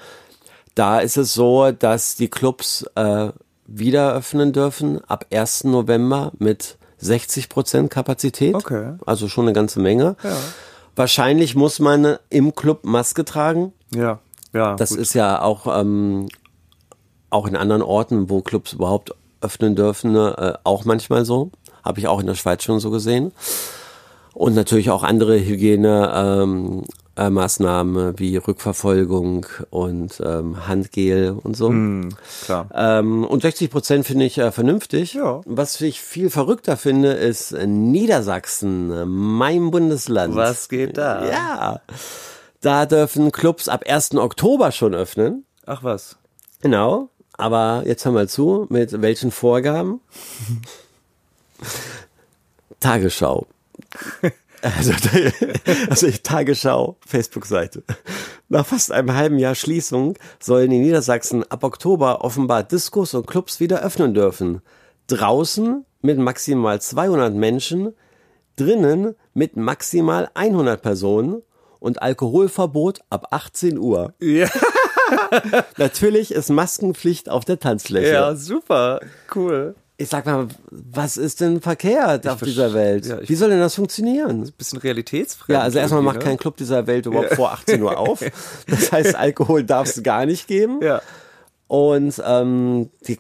[0.77, 3.31] Da ist es so, dass die Clubs äh,
[3.67, 5.65] wieder öffnen dürfen ab 1.
[5.65, 8.55] November mit 60 Prozent Kapazität.
[8.55, 8.95] Okay.
[9.05, 10.15] Also schon eine ganze Menge.
[10.23, 10.37] Ja.
[10.95, 13.73] Wahrscheinlich muss man im Club Maske tragen.
[13.93, 14.21] Ja,
[14.53, 14.77] ja.
[14.77, 14.99] Das gut.
[15.01, 16.29] ist ja auch, ähm,
[17.31, 21.51] auch in anderen Orten, wo Clubs überhaupt öffnen dürfen, äh, auch manchmal so.
[21.85, 23.33] Habe ich auch in der Schweiz schon so gesehen.
[24.35, 31.75] Und natürlich auch andere Hygienemaßnahmen ähm, äh, wie Rückverfolgung und ähm, Handgel und so.
[32.45, 32.69] Klar.
[32.73, 35.15] Ähm, und 60 Prozent finde ich äh, vernünftig.
[35.15, 35.41] Ja.
[35.45, 40.37] Was ich viel verrückter finde, ist Niedersachsen, mein Bundesland.
[40.37, 41.29] Was geht da?
[41.29, 41.81] Ja.
[42.61, 44.15] Da dürfen Clubs ab 1.
[44.15, 45.45] Oktober schon öffnen.
[45.67, 46.17] Ach was.
[46.61, 47.09] Genau.
[47.33, 50.01] Aber jetzt hör mal zu, mit welchen Vorgaben?
[52.81, 53.47] Tagesschau.
[54.63, 54.93] Also,
[55.91, 57.83] also Tagesschau, Facebook-Seite.
[58.49, 63.61] Nach fast einem halben Jahr Schließung sollen in Niedersachsen ab Oktober offenbar Diskos und Clubs
[63.61, 64.63] wieder öffnen dürfen.
[65.07, 67.95] Draußen mit maximal 200 Menschen,
[68.57, 71.43] drinnen mit maximal 100 Personen
[71.79, 74.15] und Alkoholverbot ab 18 Uhr.
[74.21, 74.49] Ja,
[75.77, 78.13] Natürlich ist Maskenpflicht auf der Tanzfläche.
[78.13, 79.01] ja super,
[79.35, 79.75] cool.
[80.01, 83.05] Ich sag mal, was ist denn verkehrt auf verste- dieser Welt?
[83.07, 84.51] ja, ich- Wie soll denn das funktionieren?
[84.57, 85.49] Bisschen realitätsfremd.
[85.57, 88.23] Ja, also erstmal macht irgendwie, kein Club dieser Welt überhaupt vor 18 Uhr auf.
[88.69, 90.79] Das heißt, Alkohol darf es gar nicht geben.
[90.79, 90.87] ne?
[90.87, 91.03] Ja.
[91.67, 93.19] Und ähm, die,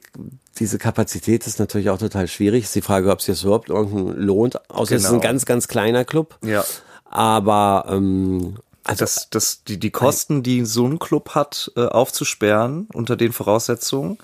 [0.59, 2.64] diese Kapazität ist natürlich auch total schwierig.
[2.64, 4.71] Ist die Frage, ob es sich das überhaupt irgendein lohnt.
[4.71, 5.23] Außer es ist ein Genau.
[5.23, 6.38] ganz, ganz kleiner Club.
[6.45, 6.64] Ja.
[7.05, 12.88] Aber ähm, also Das, das, die, die Kosten, die so ein Club hat, äh, aufzusperren,
[12.95, 14.19] unter den Voraussetzungen,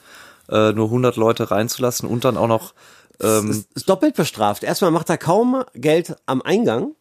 [0.49, 2.75] äh, nur 100 Leute reinzulassen und dann auch noch,
[3.23, 4.63] ähm, ist, ist doppelt bestraft.
[4.63, 6.93] Erstmal macht er kaum Geld am Eingang.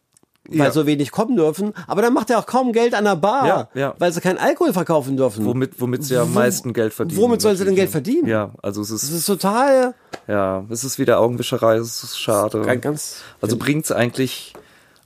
[0.46, 0.72] Weil Ja.
[0.72, 3.68] so wenig kommen dürfen, aber dann macht er auch kaum Geld an der Bar, Ja,
[3.72, 3.94] ja.
[3.98, 5.46] weil sie keinen Alkohol verkaufen dürfen.
[5.46, 7.18] womit, womit sie am meisten Geld verdienen.
[7.18, 7.92] womit sollen sie denn Geld ne?
[7.92, 8.28] verdienen?
[8.28, 9.94] Ja, also es ist, ist total
[10.28, 12.60] ja, es ist wieder Augenwischerei, es ist schade.
[12.60, 14.52] ganz, ganz Also bringt's eigentlich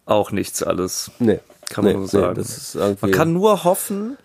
[0.07, 1.13] auch nichts alles.
[1.21, 1.39] nee,
[1.71, 2.41] Kann nee, man nur sagen.
[2.41, 4.19] Nee, irgendwie, Man kann nur hoffen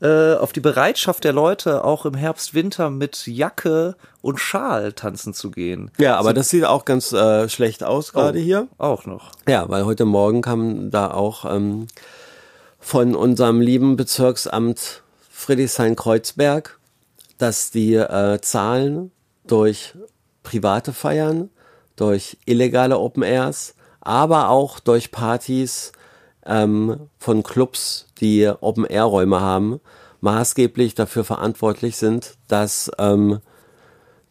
[0.00, 5.34] äh, auf die Bereitschaft der Leute, auch im Herbst, Winter mit Jacke und Schal tanzen
[5.34, 5.90] zu gehen.
[5.98, 8.68] ja, aber das sieht auch ganz äh, schlecht aus gerade Oh, hier.
[8.78, 9.32] Auch noch.
[9.48, 11.86] Ja, weil heute Morgen kam da auch ähm,
[12.78, 16.78] von unserem lieben Bezirksamt Friedrichshain-Kreuzberg,
[17.38, 19.10] dass die äh, Zahlen
[19.46, 19.94] durch
[20.42, 21.50] private Feiern,
[21.96, 25.92] durch illegale Open Airs, aber auch durch Partys
[26.46, 29.80] ähm, von Clubs, die Open Air Räume haben,
[30.20, 33.40] maßgeblich dafür verantwortlich sind, dass ähm,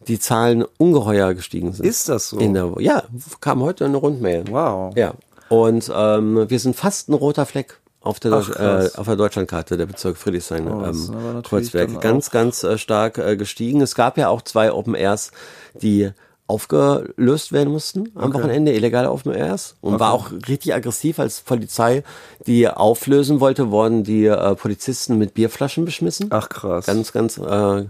[0.08, 1.84] die Zahlen ungeheuer gestiegen sind.
[1.84, 2.38] Ist das so?
[2.38, 3.02] In der, ja,
[3.40, 4.44] kam heute eine Rundmail.
[4.50, 4.96] Wow.
[4.96, 5.14] Ja.
[5.48, 9.76] Und ähm, wir sind fast ein roter Fleck auf der, Ach, äh, auf der Deutschlandkarte,
[9.76, 12.00] der Bezirk Friedrichshain, Oh, ähm, Kreuzberg.
[12.00, 13.82] Ganz, ganz äh, stark äh, gestiegen.
[13.82, 15.32] Es gab ja auch zwei Open Airs,
[15.74, 16.10] die
[16.50, 19.76] aufgelöst werden mussten am Wochenende, illegale Open Airs.
[19.80, 22.02] Und war auch richtig aggressiv, als Polizei
[22.46, 26.26] die auflösen wollte, wurden die äh, Polizisten mit Bierflaschen beschmissen.
[26.30, 26.86] Ach krass.
[26.86, 27.84] Ganz, ganz äh,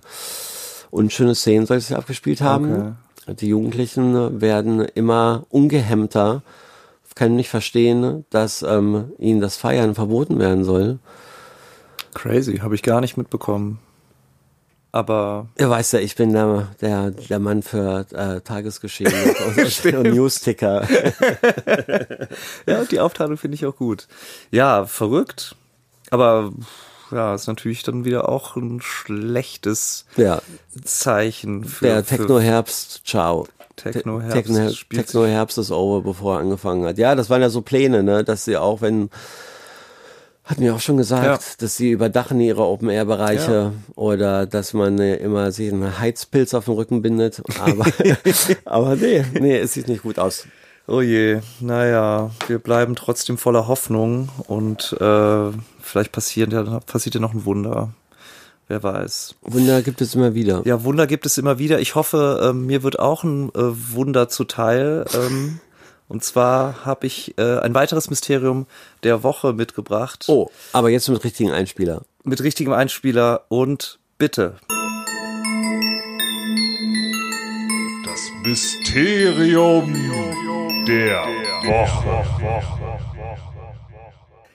[0.91, 2.99] unschöne Szenen soll ja abgespielt haben.
[3.27, 6.43] Die Jugendlichen werden immer ungehemmter,
[7.15, 10.99] können nicht verstehen, dass ähm, ihnen das Feiern verboten werden soll.
[12.15, 13.79] Crazy, habe ich gar nicht mitbekommen.
[14.93, 19.13] Aber Ihr weißt ja, ich bin der, der, der Mann für äh, Tagesgeschehen
[19.57, 20.87] und, und Newsticker.
[22.67, 24.09] ja, die Aufteilung finde ich auch gut.
[24.51, 25.55] Ja, verrückt.
[26.11, 26.53] Aber
[27.13, 30.43] ja, ist natürlich dann wieder auch ein schlechtes Ja,
[30.85, 33.47] Zeichen für, der Techno-Herbst, ciao.
[33.77, 36.99] Techno-Herbst Techno- Techno-Herbst ist over, bevor er angefangen hat.
[36.99, 39.09] Ja, das waren ja so Pläne, ne, dass sie auch, wenn,
[40.51, 41.39] hatten wir auch schon gesagt, Ja.
[41.59, 46.75] dass sie überdachen ihre Open-Air-Bereiche oder dass man äh, immer sich einen Heizpilz auf den
[46.75, 47.43] Rücken bindet.
[47.61, 47.87] Aber,
[48.65, 50.47] aber nee, nee, es sieht nicht gut aus.
[50.89, 57.21] Oh je, naja, wir bleiben trotzdem voller Hoffnung und äh, vielleicht passiert ja, passiert ja
[57.21, 57.93] noch ein Wunder.
[58.67, 59.35] Wer weiß.
[59.43, 60.63] Wunder gibt es immer wieder.
[60.65, 61.81] Ja, Wunder gibt es immer wieder.
[61.81, 63.53] Ich hoffe, ähm, mir wird auch ein äh,
[63.95, 65.05] Wunder zuteil.
[65.15, 65.59] Ähm,
[66.11, 68.67] und zwar habe ich äh, ein weiteres Mysterium
[69.05, 70.25] der Woche mitgebracht.
[70.27, 72.03] Oh, aber jetzt mit richtigen Einspieler.
[72.25, 74.57] Mit richtigem Einspieler und bitte.
[78.05, 79.95] Das Mysterium
[80.89, 81.23] der
[81.63, 82.21] Woche.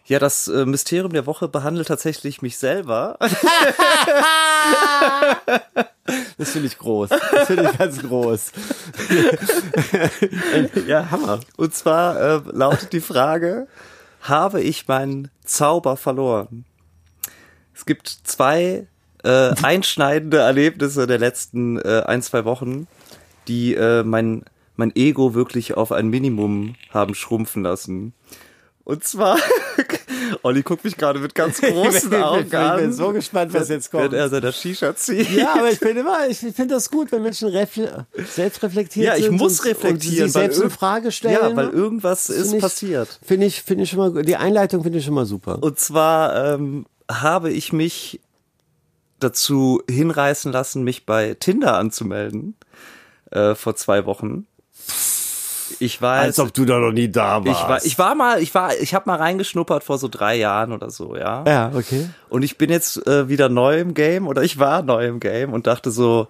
[0.08, 3.18] Ja, das äh, Mysterium der Woche behandelt tatsächlich mich selber.
[6.46, 7.10] Das finde ich groß.
[7.10, 8.52] Das finde ich ganz groß.
[10.88, 11.40] Ja, Hammer.
[11.58, 13.68] Und zwar äh, lautet die Frage,
[14.22, 16.66] habe ich meinen Zauber verloren?
[17.74, 18.86] Es gibt zwei
[19.24, 22.88] äh, einschneidende Erlebnisse der letzten äh, ein, zwei Wochen,
[23.48, 24.44] die äh, mein,
[24.76, 28.14] mein Ego wirklich auf ein Minimum haben schrumpfen lassen.
[28.84, 29.40] Und zwar,
[30.46, 32.76] Olli guckt mich gerade mit ganz großen Augen an.
[32.78, 34.12] Ich bin so gespannt, was jetzt kommt.
[34.12, 35.32] Wenn er seiner Shisha zieht.
[35.32, 39.32] Ja, aber ich bin immer, ich finde das gut, wenn Menschen selbst reflektiert Ja, ich
[39.32, 41.34] muss und, reflektieren, und sich selbst in Frage stellen.
[41.34, 43.20] Ja, weil irgendwas Find ist ich- passiert.
[43.26, 44.28] Finde ich, finde ich schon mal gut.
[44.28, 45.64] Die Einleitung finde ich schon mal super.
[45.64, 48.20] Und zwar ähm, habe ich mich
[49.20, 52.56] dazu hinreißen lassen, mich bei Tinder anzumelden
[53.32, 54.46] äh, vor zwei Wochen.
[55.80, 56.26] Ich weiß.
[56.26, 57.62] Als ob du da noch nie da warst.
[57.62, 60.72] ich war, ich war mal, ich war, ich habe mal reingeschnuppert vor so drei Jahren
[60.72, 61.44] oder so, ja.
[61.48, 62.10] ja, okay.
[62.30, 65.54] Und ich bin jetzt äh, wieder neu im Game oder ich war neu im Game
[65.54, 66.28] und dachte so,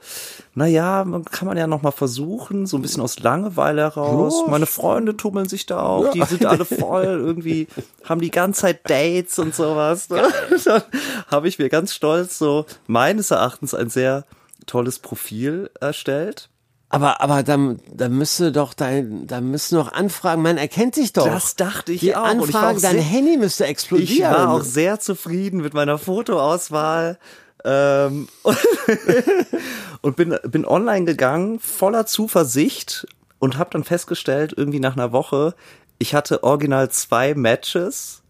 [0.53, 4.43] na ja, man kann man ja noch mal versuchen, so ein bisschen aus Langeweile heraus.
[4.45, 4.51] Ja.
[4.51, 7.67] Meine Freunde tummeln sich da auch, die sind alle voll irgendwie,
[8.03, 10.09] haben die ganze Zeit Dates und sowas.
[10.09, 10.23] Ne?
[10.65, 10.83] Dann
[11.27, 14.25] habe ich mir ganz stolz so meines Erachtens ein sehr
[14.65, 16.49] tolles Profil erstellt.
[16.95, 21.25] Aber, aber dann, dann müsste doch dein, da müssen noch Anfragen, man erkennt dich doch.
[21.25, 22.23] Das dachte ich Die auch.
[22.23, 24.13] Ich Anfragen, auch dein sehr- Handy müsste explodieren.
[24.13, 27.19] Ich war auch sehr zufrieden mit meiner Fotoauswahl
[27.65, 28.29] ähm,
[30.01, 33.05] und bin, bin online gegangen, voller Zuversicht
[33.39, 35.53] und habe dann festgestellt, irgendwie nach einer Woche,
[35.97, 38.21] ich hatte original zwei Matches.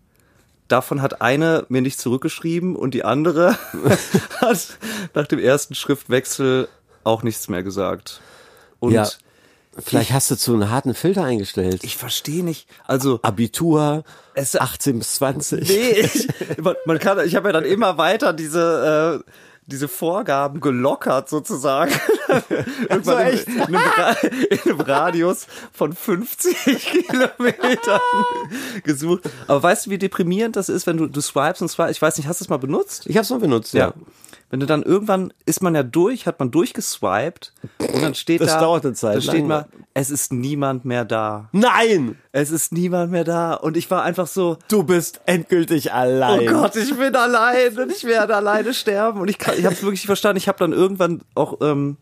[0.67, 3.59] Davon hat eine mir nicht zurückgeschrieben und die andere
[4.41, 4.77] hat
[5.13, 6.67] nach dem ersten Schriftwechsel
[7.03, 8.21] auch nichts mehr gesagt.
[8.85, 9.07] Und Ja.
[9.77, 11.83] Vielleicht hast du zu einen harten Filter eingestellt.
[11.83, 15.67] ich verstehe nicht, also Abitur, Es- 18 bis 20.
[15.67, 16.27] Nee, ich,
[16.61, 19.31] man, man kann, ich habe ja dann immer weiter diese, äh,
[19.65, 21.91] diese Vorgaben gelockert sozusagen.
[22.89, 24.15] Irgendwann in, in, einem
[24.49, 26.55] in einem Radius von 50
[27.09, 27.99] Kilometern
[28.83, 29.23] gesucht.
[29.47, 31.91] Aber weißt du, wie deprimierend das ist, wenn du, du swipes und swipes?
[31.97, 33.07] Ich weiß nicht, hast du es mal benutzt?
[33.07, 33.93] Ich hab's noch benutzt, ja.
[34.55, 38.53] Wenn du dann irgendwann ist man ja durch, hat man durchgeswiped und dann steht Das
[38.53, 41.49] da, dauert eine Zeit da steht mal, es ist niemand mehr da.
[41.51, 42.17] Nein!
[42.31, 46.47] Es ist niemand mehr da und ich war einfach so, Du bist endgültig allein.
[46.47, 49.19] Oh Gott, ich bin allein und ich werde alleine sterben.
[49.19, 50.37] Und ich, kann- ich habe es wirklich nicht verstanden.
[50.37, 51.97] Ich habe dann irgendwann auch, ähm,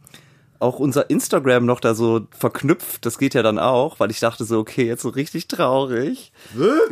[0.59, 3.03] auch unser Instagram noch da so verknüpft.
[3.03, 6.31] Das geht ja dann auch, weil ich dachte so, okay, jetzt so richtig traurig.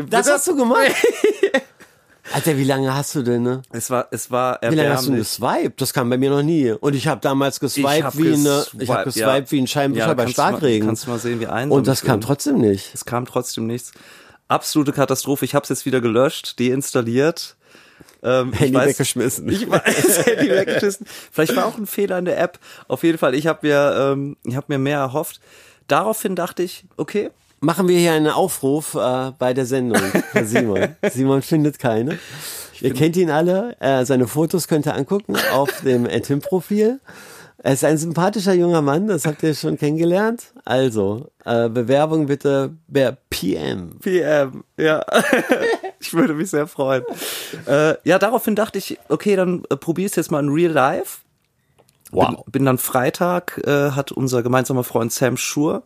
[0.09, 0.87] Das hast du gemacht?
[2.33, 3.61] Alter, wie lange hast du denn, ne?
[3.71, 5.27] Es war, es war Wie lange hast du erbärmlich.
[5.27, 5.81] geswiped?
[5.81, 6.71] Das kam bei mir noch nie.
[6.71, 9.51] Und ich habe damals geswiped hab wie eine, geswiped, ich habe geswiped ja.
[9.51, 10.87] wie ein Scheinwischer Ja, bei kannst du mal- Starkregen.
[10.87, 12.91] kannst du mal sehen, wie einsam Und das kam trotzdem nicht.
[12.93, 13.91] Es kam trotzdem nichts.
[14.47, 15.45] Absolute Katastrophe.
[15.45, 17.55] Ich habe es jetzt wieder gelöscht, deinstalliert.
[18.23, 19.49] Ähm, Handy ich weiß, weggeschmissen.
[19.49, 21.07] Ich weiß, Handy weggeschmissen.
[21.31, 22.59] Vielleicht war auch ein Fehler in der App.
[22.87, 25.39] Auf jeden Fall, ich habe mir, ähm, ich habe mir mehr erhofft.
[25.87, 27.31] Daraufhin dachte ich, okay,
[27.63, 30.95] Machen wir hier einen Aufruf äh, bei der Sendung, Herr Simon.
[31.11, 32.17] Simon findet keine.
[32.81, 33.79] Ihr kennt ihn alle.
[33.79, 36.99] Äh, seine Fotos könnt ihr angucken auf dem Tim-Profil.
[37.59, 40.53] Er ist ein sympathischer junger Mann, das habt ihr schon kennengelernt.
[40.65, 43.99] Also, äh, Bewerbung bitte per PM.
[43.99, 45.05] PM, ja.
[45.99, 47.03] ich würde mich sehr freuen.
[47.67, 51.19] Äh, ja, daraufhin dachte ich, okay, dann äh, probier's jetzt mal in Real Life.
[52.11, 55.83] Bin, bin dann Freitag, äh, hat unser gemeinsamer Freund Sam Schur,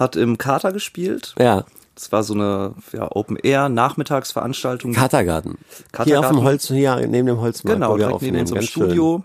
[0.00, 1.34] hat im Kater gespielt.
[1.38, 4.94] Ja, Das war so eine ja, Open-Air-Nachmittagsveranstaltung.
[4.94, 5.58] Katergarten.
[5.58, 6.36] Hier auf Katergarten.
[6.38, 7.78] dem Holz, hier neben dem Holzmarkt.
[7.80, 8.84] Genau, direkt neben unserem Ganz schön.
[8.84, 9.24] Studio.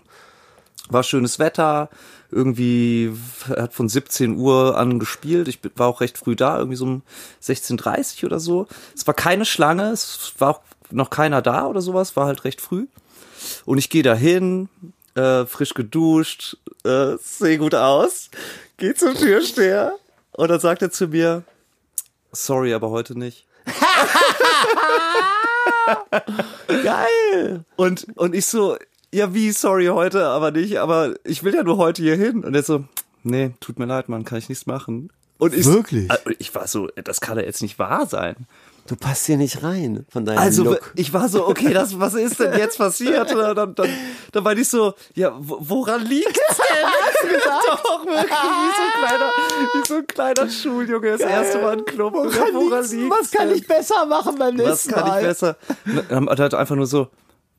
[0.90, 1.88] War schönes Wetter.
[2.30, 3.12] Irgendwie
[3.48, 5.48] hat von 17 Uhr an gespielt.
[5.48, 7.02] Ich war auch recht früh da, irgendwie so um
[7.42, 8.66] 16.30 oder so.
[8.94, 10.60] Es war keine Schlange, es war auch
[10.90, 12.86] noch keiner da oder sowas, war halt recht früh.
[13.64, 14.68] Und ich gehe da hin,
[15.14, 18.28] äh, frisch geduscht, äh, sehe gut aus,
[18.76, 19.96] geh zum Türsteher
[20.36, 21.42] und dann sagt er zu mir,
[22.32, 23.46] sorry, aber heute nicht.
[26.68, 27.64] Geil!
[27.76, 28.76] Und, und ich so,
[29.12, 32.44] ja, wie, sorry, heute aber nicht, aber ich will ja nur heute hier hin.
[32.44, 32.84] Und er so,
[33.22, 35.10] nee, tut mir leid, Mann, kann ich nichts machen.
[35.38, 36.10] Und ich, Wirklich?
[36.10, 38.46] Also ich war so, das kann ja jetzt nicht wahr sein.
[38.86, 40.92] Du passt hier nicht rein von deinem Also Look.
[40.96, 43.32] ich war so, okay, das, was ist denn jetzt passiert?
[43.34, 43.88] Und dann, dann,
[44.32, 47.30] dann war ich so, ja, wo- woran liegt's denn?
[47.66, 49.30] Doch, wirklich, wie so ein kleiner,
[49.74, 52.14] wie so ein kleiner Schuljunge, das erste Mal im Club.
[52.14, 53.56] Ja, woran liegt's was kann denn?
[53.58, 55.20] ich besser machen beim Was nächsten kann Mal?
[55.20, 55.56] ich besser?
[56.08, 57.08] Dann hat er einfach nur so,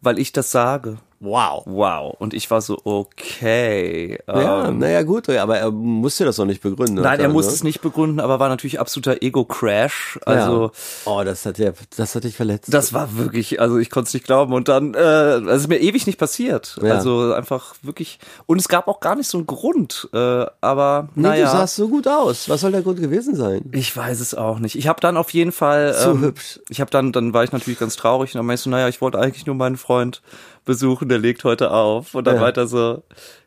[0.02, 0.98] weil ich das sage.
[1.20, 1.64] Wow.
[1.66, 2.16] Wow.
[2.20, 4.20] Und ich war so, okay.
[4.28, 7.02] Ja, ähm, naja gut, aber er musste das doch nicht begründen.
[7.02, 7.56] Nein, er musste ne?
[7.56, 10.20] es nicht begründen, aber war natürlich absoluter Ego-Crash.
[10.26, 10.72] Also ja.
[11.06, 12.72] oh, das hat ja, das hat dich verletzt.
[12.72, 14.54] das war wirklich, also ich konnte es nicht glauben.
[14.54, 16.78] Und dann, äh, es ist mir ewig nicht passiert.
[16.84, 16.94] Ja.
[16.96, 18.20] Also einfach wirklich.
[18.46, 20.08] Und es gab auch gar nicht so einen Grund.
[20.14, 21.46] Äh, aber nee, naja.
[21.46, 22.48] du sahst so gut aus.
[22.48, 23.70] Was soll der Grund gewesen sein?
[23.72, 24.76] Ich weiß es auch nicht.
[24.76, 25.96] Ich habe dann auf jeden Fall.
[25.96, 26.60] Zu ähm, hübsch.
[26.70, 29.02] Ich habe dann, dann war ich natürlich ganz traurig und dann meinst du, naja, ich
[29.02, 30.22] wollte eigentlich nur meinen Freund
[30.68, 32.14] besuchen, der legt heute auf.
[32.14, 32.42] Und dann Ja.
[32.42, 33.02] weiter so,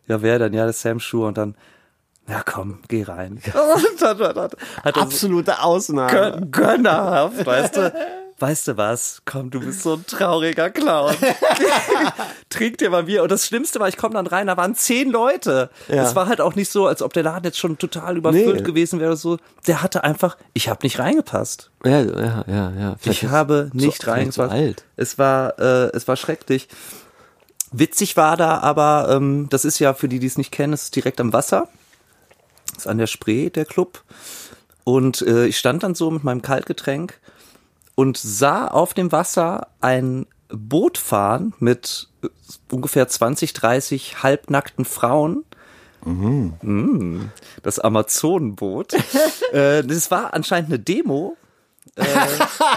[0.09, 0.53] ja, wer denn?
[0.53, 1.27] Ja, der Sam Schuh.
[1.27, 1.55] Und dann,
[2.29, 3.41] ja komm, geh rein.
[4.01, 4.55] Dann, dann, dann hat
[4.85, 6.11] er so Absolute Ausnahme.
[6.41, 7.93] gön gönnerhaft, weißt du.
[8.39, 9.21] Weißt du was?
[9.27, 11.15] Komm, du bist so ein trauriger Clown.
[12.49, 13.23] Trink dir mal Bier.
[13.23, 15.69] Und das Schlimmste war, ich komme dann rein, da waren zehn Leute.
[15.89, 16.05] Ja.
[16.05, 18.63] Es war halt auch nicht so, als ob der Laden jetzt schon total überfüllt Nee.
[18.63, 19.37] gewesen wäre oder so.
[19.67, 21.71] Der hatte einfach, ich habe nicht reingepasst.
[21.85, 22.97] Ja, ja, ja, ja.
[22.99, 24.53] Vielleicht Ich ist- habe nicht so reingepasst.
[24.53, 24.85] alt.
[24.97, 26.69] Es war, äh, es war schrecklich.
[27.73, 30.85] Witzig war da aber, ähm, das ist ja für die, die es nicht kennen, es
[30.85, 31.69] ist direkt am Wasser.
[32.77, 34.03] Ist an der Spree, der Club.
[34.85, 37.21] Und äh, ich stand dann so mit meinem Kaltgetränk
[37.95, 42.29] und sah auf dem Wasser ein Boot fahren mit äh,
[42.71, 45.45] ungefähr 20, 30 halbnackten Frauen.
[46.05, 47.27] Mm,
[47.63, 48.95] das Amazonenboot.
[49.53, 51.37] äh, das war anscheinend eine Demo.
[51.96, 52.05] Äh,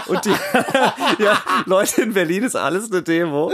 [0.06, 0.30] und die
[1.22, 3.52] ja, Leute in Berlin ist alles eine Demo.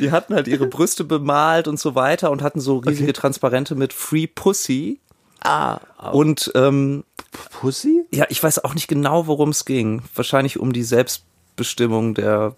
[0.00, 3.92] Die hatten halt ihre Brüste bemalt und so weiter und hatten so riesige Transparente mit
[3.92, 5.00] Free Pussy.
[5.42, 5.78] Ah,
[6.10, 7.04] Und ähm,
[7.52, 8.04] Pussy?
[8.10, 10.02] ja, ich weiß auch nicht genau, worum es ging.
[10.14, 12.56] Wahrscheinlich um die Selbstbestimmung der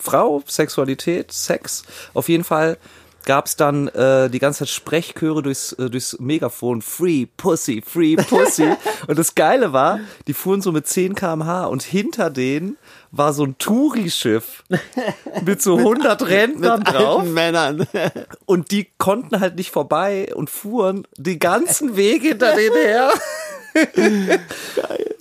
[0.00, 1.84] Frau, Sexualität, Sex.
[2.14, 2.78] Auf jeden Fall
[3.24, 6.82] gab es dann äh, die ganze Zeit Sprechchöre durchs, äh, durchs Megafon.
[6.82, 8.68] Free Pussy, Free Pussy.
[9.06, 12.76] und das Geile war, die fuhren so mit 10 km/h und hinter denen
[13.10, 14.64] war so ein Touri-Schiff
[15.44, 17.20] mit so 100 Rentnern drauf.
[17.20, 17.86] Alten Männern.
[18.46, 23.12] Und die konnten halt nicht vorbei und fuhren den ganzen Weg hinter denen her.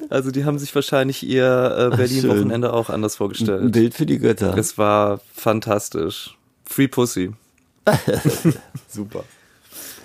[0.10, 3.72] Also die haben sich wahrscheinlich ihr äh, Berlin-Wochenende auch anders Ein vorgestellt.
[3.72, 4.58] Bild für die Götter.
[4.58, 6.36] Es war fantastisch.
[6.66, 7.32] Free Pussy.
[8.90, 9.24] Super.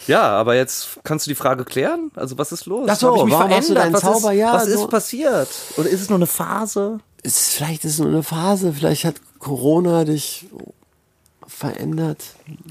[0.07, 2.11] Ja, aber jetzt kannst du die Frage klären.
[2.15, 2.89] Also was ist los?
[2.91, 4.03] Ach so, Hab ich mich warum hast du verändert?
[4.05, 4.33] was Zauber?
[4.33, 5.49] Ist, Ja, was so- ist passiert?
[5.77, 6.99] Oder ist es nur eine Phase?
[7.23, 10.47] Ist, vielleicht ist es nur eine Phase, vielleicht hat Corona dich
[11.47, 12.23] verändert.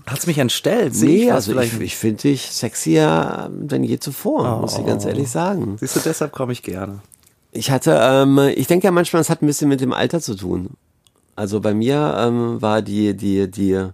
[0.06, 0.96] Hat's mich entstellt?
[0.96, 5.06] Sehe Nee, ich also ich, ich finde dich sexier denn je zuvor, muss ich ganz
[5.06, 5.78] ehrlich sagen.
[5.80, 7.00] Siehst du, deshalb komme ich gerne.
[7.52, 10.36] Ich hatte, ähm, ich denke ja manchmal, es hat ein bisschen mit dem Alter zu
[10.36, 10.72] tun.
[11.38, 13.88] Also bei mir ähm, war die, die, die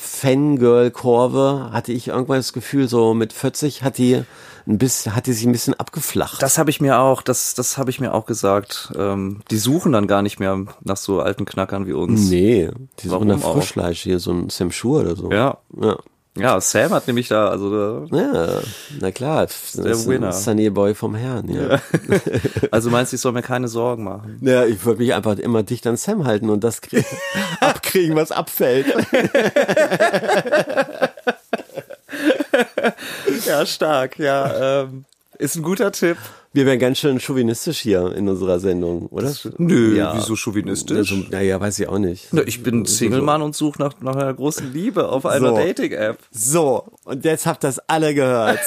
[0.00, 4.22] Fangirl-Kurve, hatte ich irgendwann das Gefühl, so mit 40 hat die
[4.66, 6.42] ein bisschen, hat die sich ein bisschen abgeflacht.
[6.42, 8.92] Das habe ich mir auch, das, das habe ich mir auch gesagt.
[8.96, 12.30] Ähm, die suchen dann gar nicht mehr nach so alten Knackern wie uns.
[12.30, 13.40] nee, die suchen nach?
[13.40, 15.30] Frischfleisch, hier so ein Sam Schur oder so.
[15.30, 15.58] Ja.
[15.80, 15.98] Ja.
[16.36, 18.60] Ja, Sam hat nämlich da, also, da, Ja,
[19.00, 20.28] na klar, das der ist Winner.
[20.28, 21.80] ein Sunny Boy vom Herrn, ja.
[22.70, 24.38] also meinst du, ich soll mir keine Sorgen machen?
[24.40, 27.04] Ja, ich würde mich einfach immer dicht an Sam halten und das krieg
[27.60, 28.86] abkriegen, was abfällt.
[33.46, 34.82] Ja, stark, ja.
[34.82, 35.04] Ähm,
[35.38, 36.18] ist ein guter Tipp.
[36.52, 39.32] Wir wären ganz schön chauvinistisch hier in unserer Sendung, oder?
[39.58, 40.14] Nö, Ja.
[40.16, 41.12] wieso chauvinistisch?
[41.12, 42.26] Also, naja, weiß ich auch nicht.
[42.32, 45.56] Na, ich bin Single-Mann und suche nach, nach einer großen Liebe auf einer So.
[45.56, 46.18] Dating-App.
[46.32, 48.58] So, und jetzt habt das alle gehört.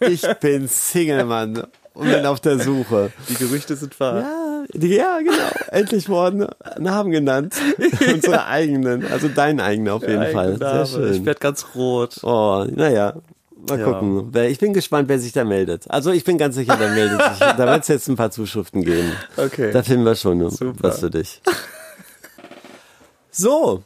[0.00, 1.62] Ich bin Single, Mann.
[1.94, 3.12] Und bin auf der Suche.
[3.28, 4.20] Die Gerüchte sind wahr.
[4.20, 5.34] Ja, die, ja, genau.
[5.70, 6.46] Endlich wurden
[6.78, 7.54] Namen genannt.
[8.12, 9.06] Unsere eigenen.
[9.06, 10.56] Also deinen eigenen auf jeden Fall.
[10.56, 10.82] Sehr Eigenname.
[11.10, 11.26] Ich schön.
[11.26, 12.16] werde ganz rot.
[12.22, 13.14] Oh, naja.
[13.68, 13.84] Mal Ja.
[13.92, 14.32] gucken.
[14.48, 15.90] Ich bin gespannt, wer sich da meldet.
[15.90, 17.38] Also ich bin ganz sicher, der meldet sich.
[17.38, 19.12] Da wird es jetzt ein paar Zuschriften geben.
[19.36, 19.70] Okay.
[19.72, 20.74] Da finden wir schon Super.
[20.80, 21.40] was für dich.
[23.30, 23.82] So.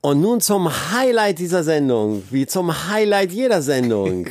[0.00, 4.26] Und nun zum Highlight dieser Sendung, wie zum Highlight jeder Sendung.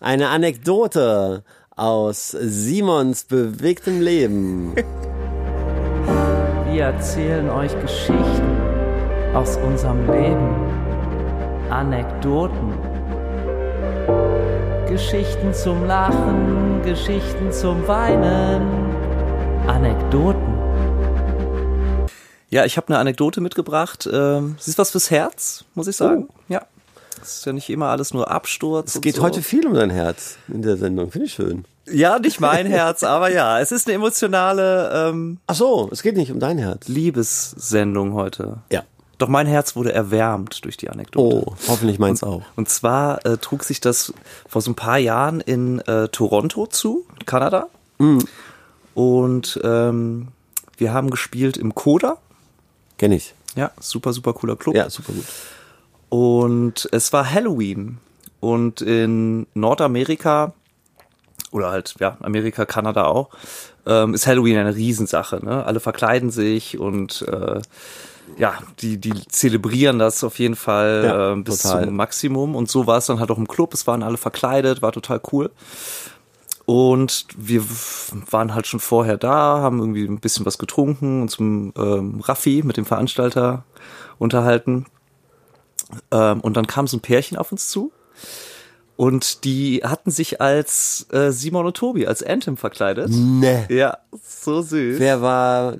[0.00, 4.74] Eine Anekdote aus Simons bewegtem Leben.
[6.70, 8.58] Wir erzählen euch Geschichten
[9.34, 10.54] aus unserem Leben.
[11.70, 12.67] Anekdoten.
[14.98, 18.60] Geschichten zum Lachen, Geschichten zum Weinen.
[19.68, 20.58] Anekdoten.
[22.50, 24.08] Ja, ich habe eine Anekdote mitgebracht.
[24.12, 26.28] Ähm, sie ist was fürs Herz, muss ich sagen.
[26.48, 26.62] Ja.
[27.22, 28.90] Es ist ja nicht immer alles nur Absturz.
[28.90, 29.22] Es und geht so.
[29.22, 31.12] heute viel um dein Herz in der Sendung.
[31.12, 31.64] Finde ich schön.
[31.88, 36.16] Ja, nicht mein Herz, aber ja, es ist eine emotionale ähm, Ach so, es geht
[36.16, 36.88] nicht um dein Herz.
[36.88, 38.58] Liebessendung heute.
[38.72, 38.82] Ja.
[39.18, 41.46] Doch mein Herz wurde erwärmt durch die Anekdote.
[41.46, 42.42] Oh, hoffentlich meins auch.
[42.54, 44.14] Und zwar äh, trug sich das
[44.48, 47.66] vor so ein paar Jahren in äh, Toronto zu, Kanada.
[48.94, 50.28] Und ähm,
[50.76, 52.18] wir haben gespielt im Coda.
[52.96, 53.34] Kenn ich.
[53.56, 54.76] Ja, super, super cooler Club.
[54.76, 55.24] Ja, super gut.
[56.08, 57.98] Und es war Halloween.
[58.40, 60.52] Und in Nordamerika,
[61.50, 63.30] oder halt, ja, Amerika, Kanada auch,
[63.84, 65.44] ähm, ist Halloween eine Riesensache.
[65.44, 65.64] Ne?
[65.64, 67.60] Alle verkleiden sich und äh,
[68.36, 71.84] ja, die, die zelebrieren das auf jeden Fall Ja, äh, bis total.
[71.86, 72.54] zum Maximum.
[72.54, 73.74] Und so war es dann halt auch im Club.
[73.74, 75.50] Es waren alle verkleidet, war total cool.
[76.66, 77.64] Und wir
[78.30, 82.62] waren halt schon vorher da, haben irgendwie ein bisschen was getrunken, uns mit ähm, Raffi,
[82.62, 83.64] mit dem Veranstalter,
[84.18, 84.84] unterhalten.
[86.10, 87.90] Ähm, und dann kam so ein Pärchen auf uns zu.
[89.00, 93.10] Und die hatten sich als äh, Simon und Tobi, als Anthem verkleidet.
[93.12, 93.64] Ne.
[93.70, 94.98] Ja, so süß.
[94.98, 95.76] Wer war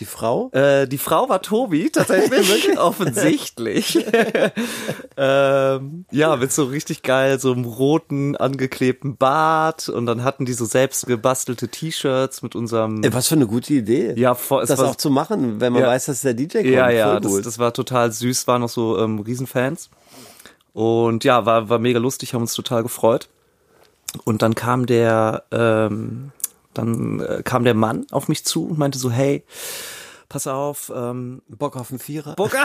[0.00, 0.48] die Frau?
[0.52, 2.78] Äh, die Frau war Tobi, tatsächlich.
[2.78, 3.98] offensichtlich.
[5.18, 9.90] ähm, ja, mit so richtig geil, so einem roten, angeklebten Bart.
[9.90, 13.02] Und dann hatten die so selbst gebastelte T-Shirts mit unserem.
[13.02, 14.14] Ey, was für eine gute Idee.
[14.16, 15.88] Ja, voll- das war- auch zu machen, wenn man Ja.
[15.88, 16.66] weiß, dass der DJ kommt.
[16.68, 19.90] Ja, ja, das, das war total süß, waren noch so ähm, Riesenfans.
[20.74, 23.30] Und ja, war, war mega lustig, haben uns total gefreut.
[24.24, 26.32] Und dann kam der, ähm,
[26.74, 29.44] dann äh, kam der Mann auf mich zu und meinte so, hey,
[30.28, 32.34] pass auf, ähm, Bock auf einen Vierer?
[32.34, 32.52] Bock.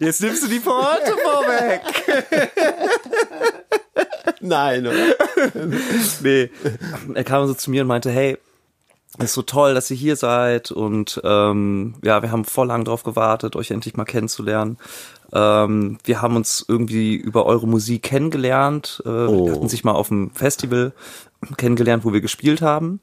[0.00, 1.82] Jetzt nimmst du die Pointe vorweg.
[4.40, 4.96] Nein, oder?
[6.22, 6.50] Nee.
[7.14, 8.38] Er kam so zu mir und meinte, hey,
[9.18, 13.02] ist so toll, dass ihr hier seid und ähm, ja, wir haben voll lang drauf
[13.02, 14.78] gewartet, euch endlich mal kennenzulernen.
[15.32, 19.46] Ähm, wir haben uns irgendwie über eure Musik kennengelernt, äh, Oh.
[19.46, 20.92] wir hatten sich mal auf dem Festival
[21.56, 23.00] kennengelernt, wo wir gespielt haben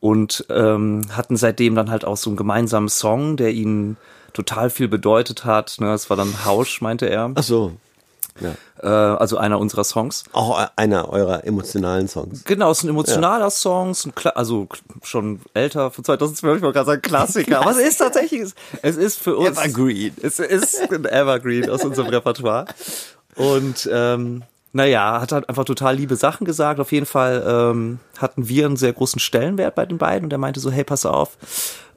[0.00, 3.96] und ähm, hatten seitdem dann halt auch so einen gemeinsamen Song, der ihnen
[4.32, 5.76] total viel bedeutet hat.
[5.78, 7.30] Ne, das war dann Hausch, meinte er.
[7.34, 7.72] Ach so.
[8.40, 8.54] Ja.
[8.84, 10.24] Äh, also einer unserer Songs.
[10.32, 12.44] Auch einer eurer emotionalen Songs.
[12.44, 14.68] Genau, es ist ein emotionaler Song, es ist ein Kla also
[15.02, 19.18] schon älter, von 2012, ich wollte gerade sagen Klassiker, aber es ist tatsächlich, es ist
[19.18, 19.56] für uns...
[19.56, 20.12] Evergreen.
[20.20, 22.66] Es ist ein Evergreen aus unserem Repertoire.
[23.36, 26.78] Und ähm, naja, hat halt einfach total liebe Sachen gesagt.
[26.78, 30.38] Auf jeden Fall ähm, hatten wir einen sehr großen Stellenwert bei den beiden und er
[30.38, 31.38] meinte so, hey, pass auf,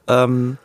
[0.06, 0.56] ähm,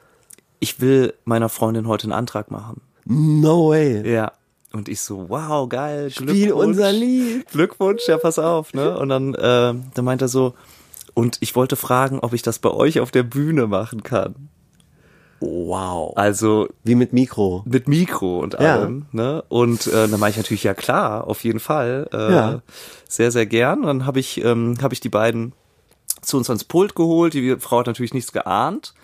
[0.59, 2.81] ich will meiner Freundin heute einen Antrag machen.
[3.03, 4.09] No way.
[4.09, 4.31] Ja.
[4.75, 7.47] Und ich so, wow, geil, Spiel unser Lied.
[7.51, 8.97] Glückwunsch, ja, pass auf, ne?
[8.97, 10.55] Und dann, äh, dann meint er so,
[11.13, 14.49] und ich wollte fragen, ob ich das bei euch auf der Bühne machen kann.
[15.39, 16.13] Wow.
[16.15, 17.61] Also Wie mit Mikro.
[17.65, 18.77] mit Mikro und Ja.
[18.77, 19.43] allem, ne?
[19.47, 22.09] Und äh, dann meine ich natürlich, ja klar, auf jeden Fall.
[22.11, 22.61] Äh, Ja.
[23.07, 23.81] Sehr, sehr gern.
[23.81, 25.53] Und dann habe ich, ähm, hab ich die beiden
[26.21, 27.35] zu uns ans Pult geholt.
[27.35, 28.95] Die Frau hat natürlich nichts geahnt.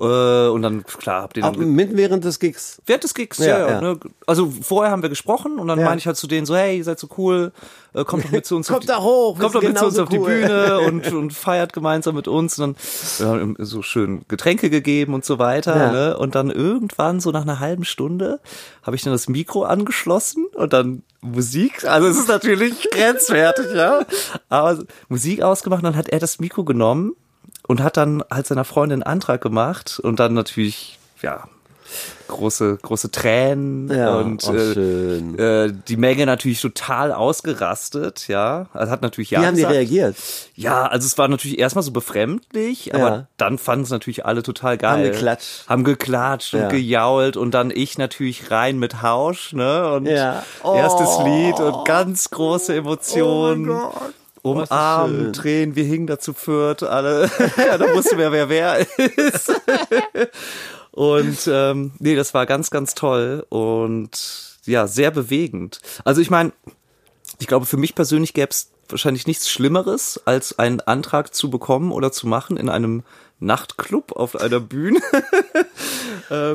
[0.00, 2.80] Äh, und dann, klar, habt ihr Auch dann mit während des Gigs.
[2.86, 3.70] Während des Gigs, Ja, ja, ja.
[3.72, 3.80] ja.
[3.80, 4.00] Ne?
[4.26, 5.84] Also vorher haben wir gesprochen und dann Ja.
[5.84, 7.52] meine ich halt zu denen so, hey, ihr seid so cool,
[7.94, 9.84] äh, kommt doch mit zu uns auf Kommt die, da hoch, kommt doch mit zu
[9.84, 10.26] uns genauso auf die cool.
[10.26, 12.82] Bühne und, und feiert gemeinsam mit uns und dann
[13.18, 15.76] wir haben ihm so schön Getränke gegeben und so weiter.
[15.76, 15.92] Ja.
[15.92, 16.16] Ne?
[16.16, 18.40] Und dann irgendwann, so nach einer halben Stunde,
[18.82, 24.04] habe ich dann das Mikro angeschlossen und dann Musik, also es ist natürlich grenzwertig, ja,
[24.48, 27.12] aber Musik ausgemacht und dann hat er das Mikro genommen
[27.66, 31.44] und hat dann halt seiner Freundin einen Antrag gemacht und dann natürlich, ja,
[32.28, 38.66] große, große Tränen Ja, und oh, äh, äh, die Menge natürlich total ausgerastet, ja.
[38.72, 40.16] Also hat natürlich ja Wie haben die reagiert?
[40.54, 43.26] Ja, also es war natürlich erstmal so befremdlich, aber Ja.
[43.36, 44.90] dann fanden es natürlich alle total geil.
[44.92, 45.68] Haben geklatscht.
[45.68, 46.62] Haben geklatscht Ja.
[46.62, 49.92] und gejault und dann ich natürlich rein mit Hausch, ne?
[49.92, 51.24] Und erstes Oh.
[51.26, 53.68] Lied und ganz große Emotionen.
[53.68, 54.14] Oh mein Gott.
[54.42, 55.32] Umarmen, schön.
[55.32, 57.30] Tränen, wir hingen dazu viert, alle.
[57.56, 59.52] ja, da wusste wer, wer wer ist.
[60.90, 65.80] und ähm, nee, das war ganz, ganz toll und ja, sehr bewegend.
[66.04, 66.52] Also ich meine,
[67.38, 71.92] ich glaube, für mich persönlich gäbe es wahrscheinlich nichts Schlimmeres, als einen Antrag zu bekommen
[71.92, 73.02] oder zu machen in einem
[73.42, 75.00] Nachtclub auf einer Bühne.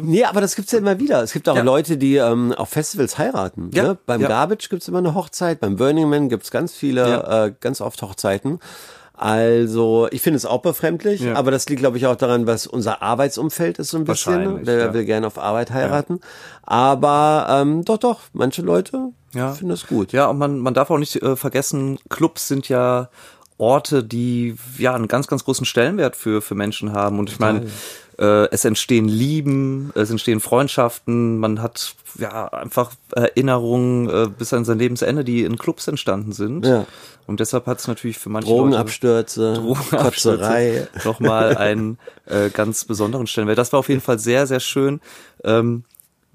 [0.02, 1.22] Nee, aber das gibt's ja immer wieder.
[1.22, 1.62] Es gibt auch Ja.
[1.62, 3.70] Leute, die ähm, auf Festivals heiraten.
[3.74, 3.98] Ja, Ne?
[4.08, 4.28] Beim ja.
[4.28, 7.46] Garbage gibt's immer eine Hochzeit, beim Burning Man gibt's ganz viele, Ja.
[7.46, 8.60] äh, ganz oft Hochzeiten.
[9.14, 11.36] Also, ich finde es auch befremdlich, Ja.
[11.36, 14.56] aber das liegt, glaube ich, auch daran, was unser Arbeitsumfeld ist so ein bisschen.
[14.58, 14.64] Ne?
[14.64, 14.94] Der ja.
[14.94, 16.22] will gerne auf Arbeit heiraten.
[16.64, 19.54] Aber ähm, doch, doch, manche Leute Ja.
[19.54, 20.12] finden das gut.
[20.12, 23.10] Ja, und man, man darf auch nicht äh, vergessen, Clubs sind ja
[23.58, 27.18] Orte, die ja einen ganz, ganz großen Stellenwert für, für Menschen haben.
[27.18, 27.68] Und ich meine,
[28.20, 34.66] äh, es entstehen Lieben, es entstehen Freundschaften, man hat ja einfach Erinnerungen äh, bis an
[34.66, 36.66] sein Lebensende, die in Clubs entstanden sind.
[36.66, 36.86] Ja.
[37.26, 40.88] Und deshalb hat es natürlich für manche Leute Drogenabstürze, Drogenabstürze Kotzerei.
[41.04, 43.58] nochmal einen äh, ganz besonderen Stellenwert.
[43.58, 45.02] Das war auf jeden Fall sehr, sehr schön.
[45.44, 45.84] Ähm,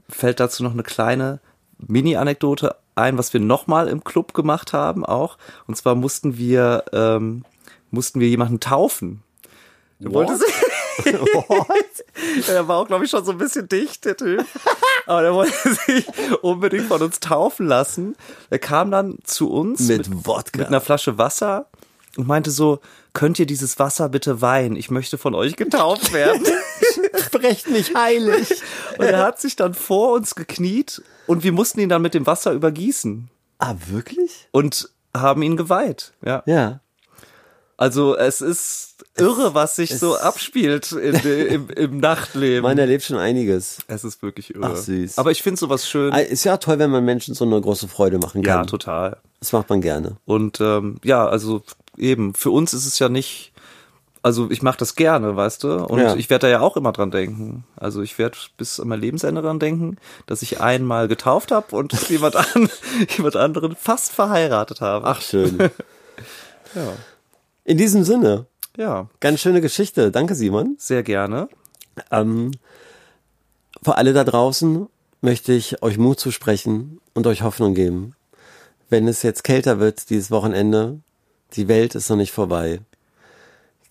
[0.09, 1.41] fällt dazu noch eine kleine
[1.79, 5.39] Mini-Anekdote ein, was wir nochmal im Club gemacht haben auch.
[5.67, 7.45] Und zwar mussten wir, ähm,
[7.91, 9.23] mussten wir jemanden taufen.
[9.99, 10.53] Der wollte sich,
[12.47, 14.45] der war auch, glaube ich, schon so ein bisschen dicht, der Typ.
[15.07, 15.53] Aber der wollte
[15.87, 16.07] sich
[16.43, 18.17] unbedingt von uns taufen lassen.
[18.51, 20.59] Er kam dann zu uns Mit Wodka.
[20.59, 21.67] mit einer Flasche Wasser
[22.17, 22.81] und meinte so,
[23.13, 24.77] könnt ihr dieses Wasser bitte weihen?
[24.77, 26.45] Ich möchte von euch getauft werden.
[27.27, 28.49] Sprecht mich heilig.
[28.99, 32.27] und er hat sich dann vor uns gekniet und wir mussten ihn dann mit dem
[32.27, 34.49] Wasser übergießen ah, wirklich?
[34.53, 36.13] und haben ihn geweiht.
[36.25, 36.43] Ja.
[36.47, 36.81] Ja.
[37.77, 42.63] Also es ist irre, was sich so es- abspielt in, im, im Nachtleben.
[42.63, 43.79] Man erlebt schon einiges.
[43.89, 44.71] es ist wirklich irre.
[44.73, 45.19] Ach, süß.
[45.19, 46.13] Aber ich finde sowas schön.
[46.13, 48.67] Ah, Ist ja toll, wenn man Menschen so eine große Freude machen Ja, kann.
[48.69, 49.19] total.
[49.41, 50.17] Das macht man gerne.
[50.25, 51.63] Und ähm, ja, also
[51.97, 53.53] eben, für uns ist es ja nicht,
[54.23, 55.85] also ich mache das gerne, weißt du?
[55.85, 56.15] Und Ja.
[56.17, 57.65] ich werde da ja auch immer dran denken.
[57.77, 61.93] Also ich werde bis an mein Lebensende dran denken, dass ich einmal getauft habe und
[62.09, 62.69] jemand, an,
[63.17, 65.07] jemand anderen fast verheiratet habe.
[65.07, 65.59] Ach, schön.
[66.75, 66.93] ja.
[67.65, 70.11] In diesem Sinne, Ja, ganz schöne Geschichte.
[70.11, 70.77] Danke, Simon.
[70.79, 71.49] sehr gerne.
[72.11, 72.53] Ähm,
[73.83, 74.87] für alle da draußen
[75.21, 78.15] möchte ich euch Mut zusprechen und euch Hoffnung geben.
[78.89, 81.01] wenn es jetzt kälter wird dieses Wochenende,
[81.57, 82.81] die Welt ist noch nicht vorbei.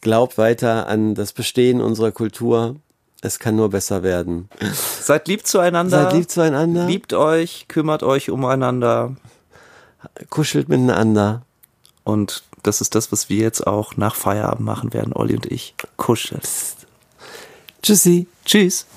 [0.02, 2.76] Glaubt weiter an das Bestehen unserer Kultur.
[3.22, 4.50] Es kann nur besser werden.
[4.74, 6.04] Seid lieb zueinander.
[6.04, 6.88] Seid lieb zueinander.
[6.88, 9.16] Liebt euch, kümmert euch umeinander.
[10.30, 11.44] Kuschelt miteinander.
[12.04, 15.76] Und das ist das, was wir jetzt auch nach Feierabend machen werden, Olli und ich.
[15.98, 16.42] Kuscheln.
[17.84, 18.28] Tschüssi.
[18.44, 18.88] Tschüss.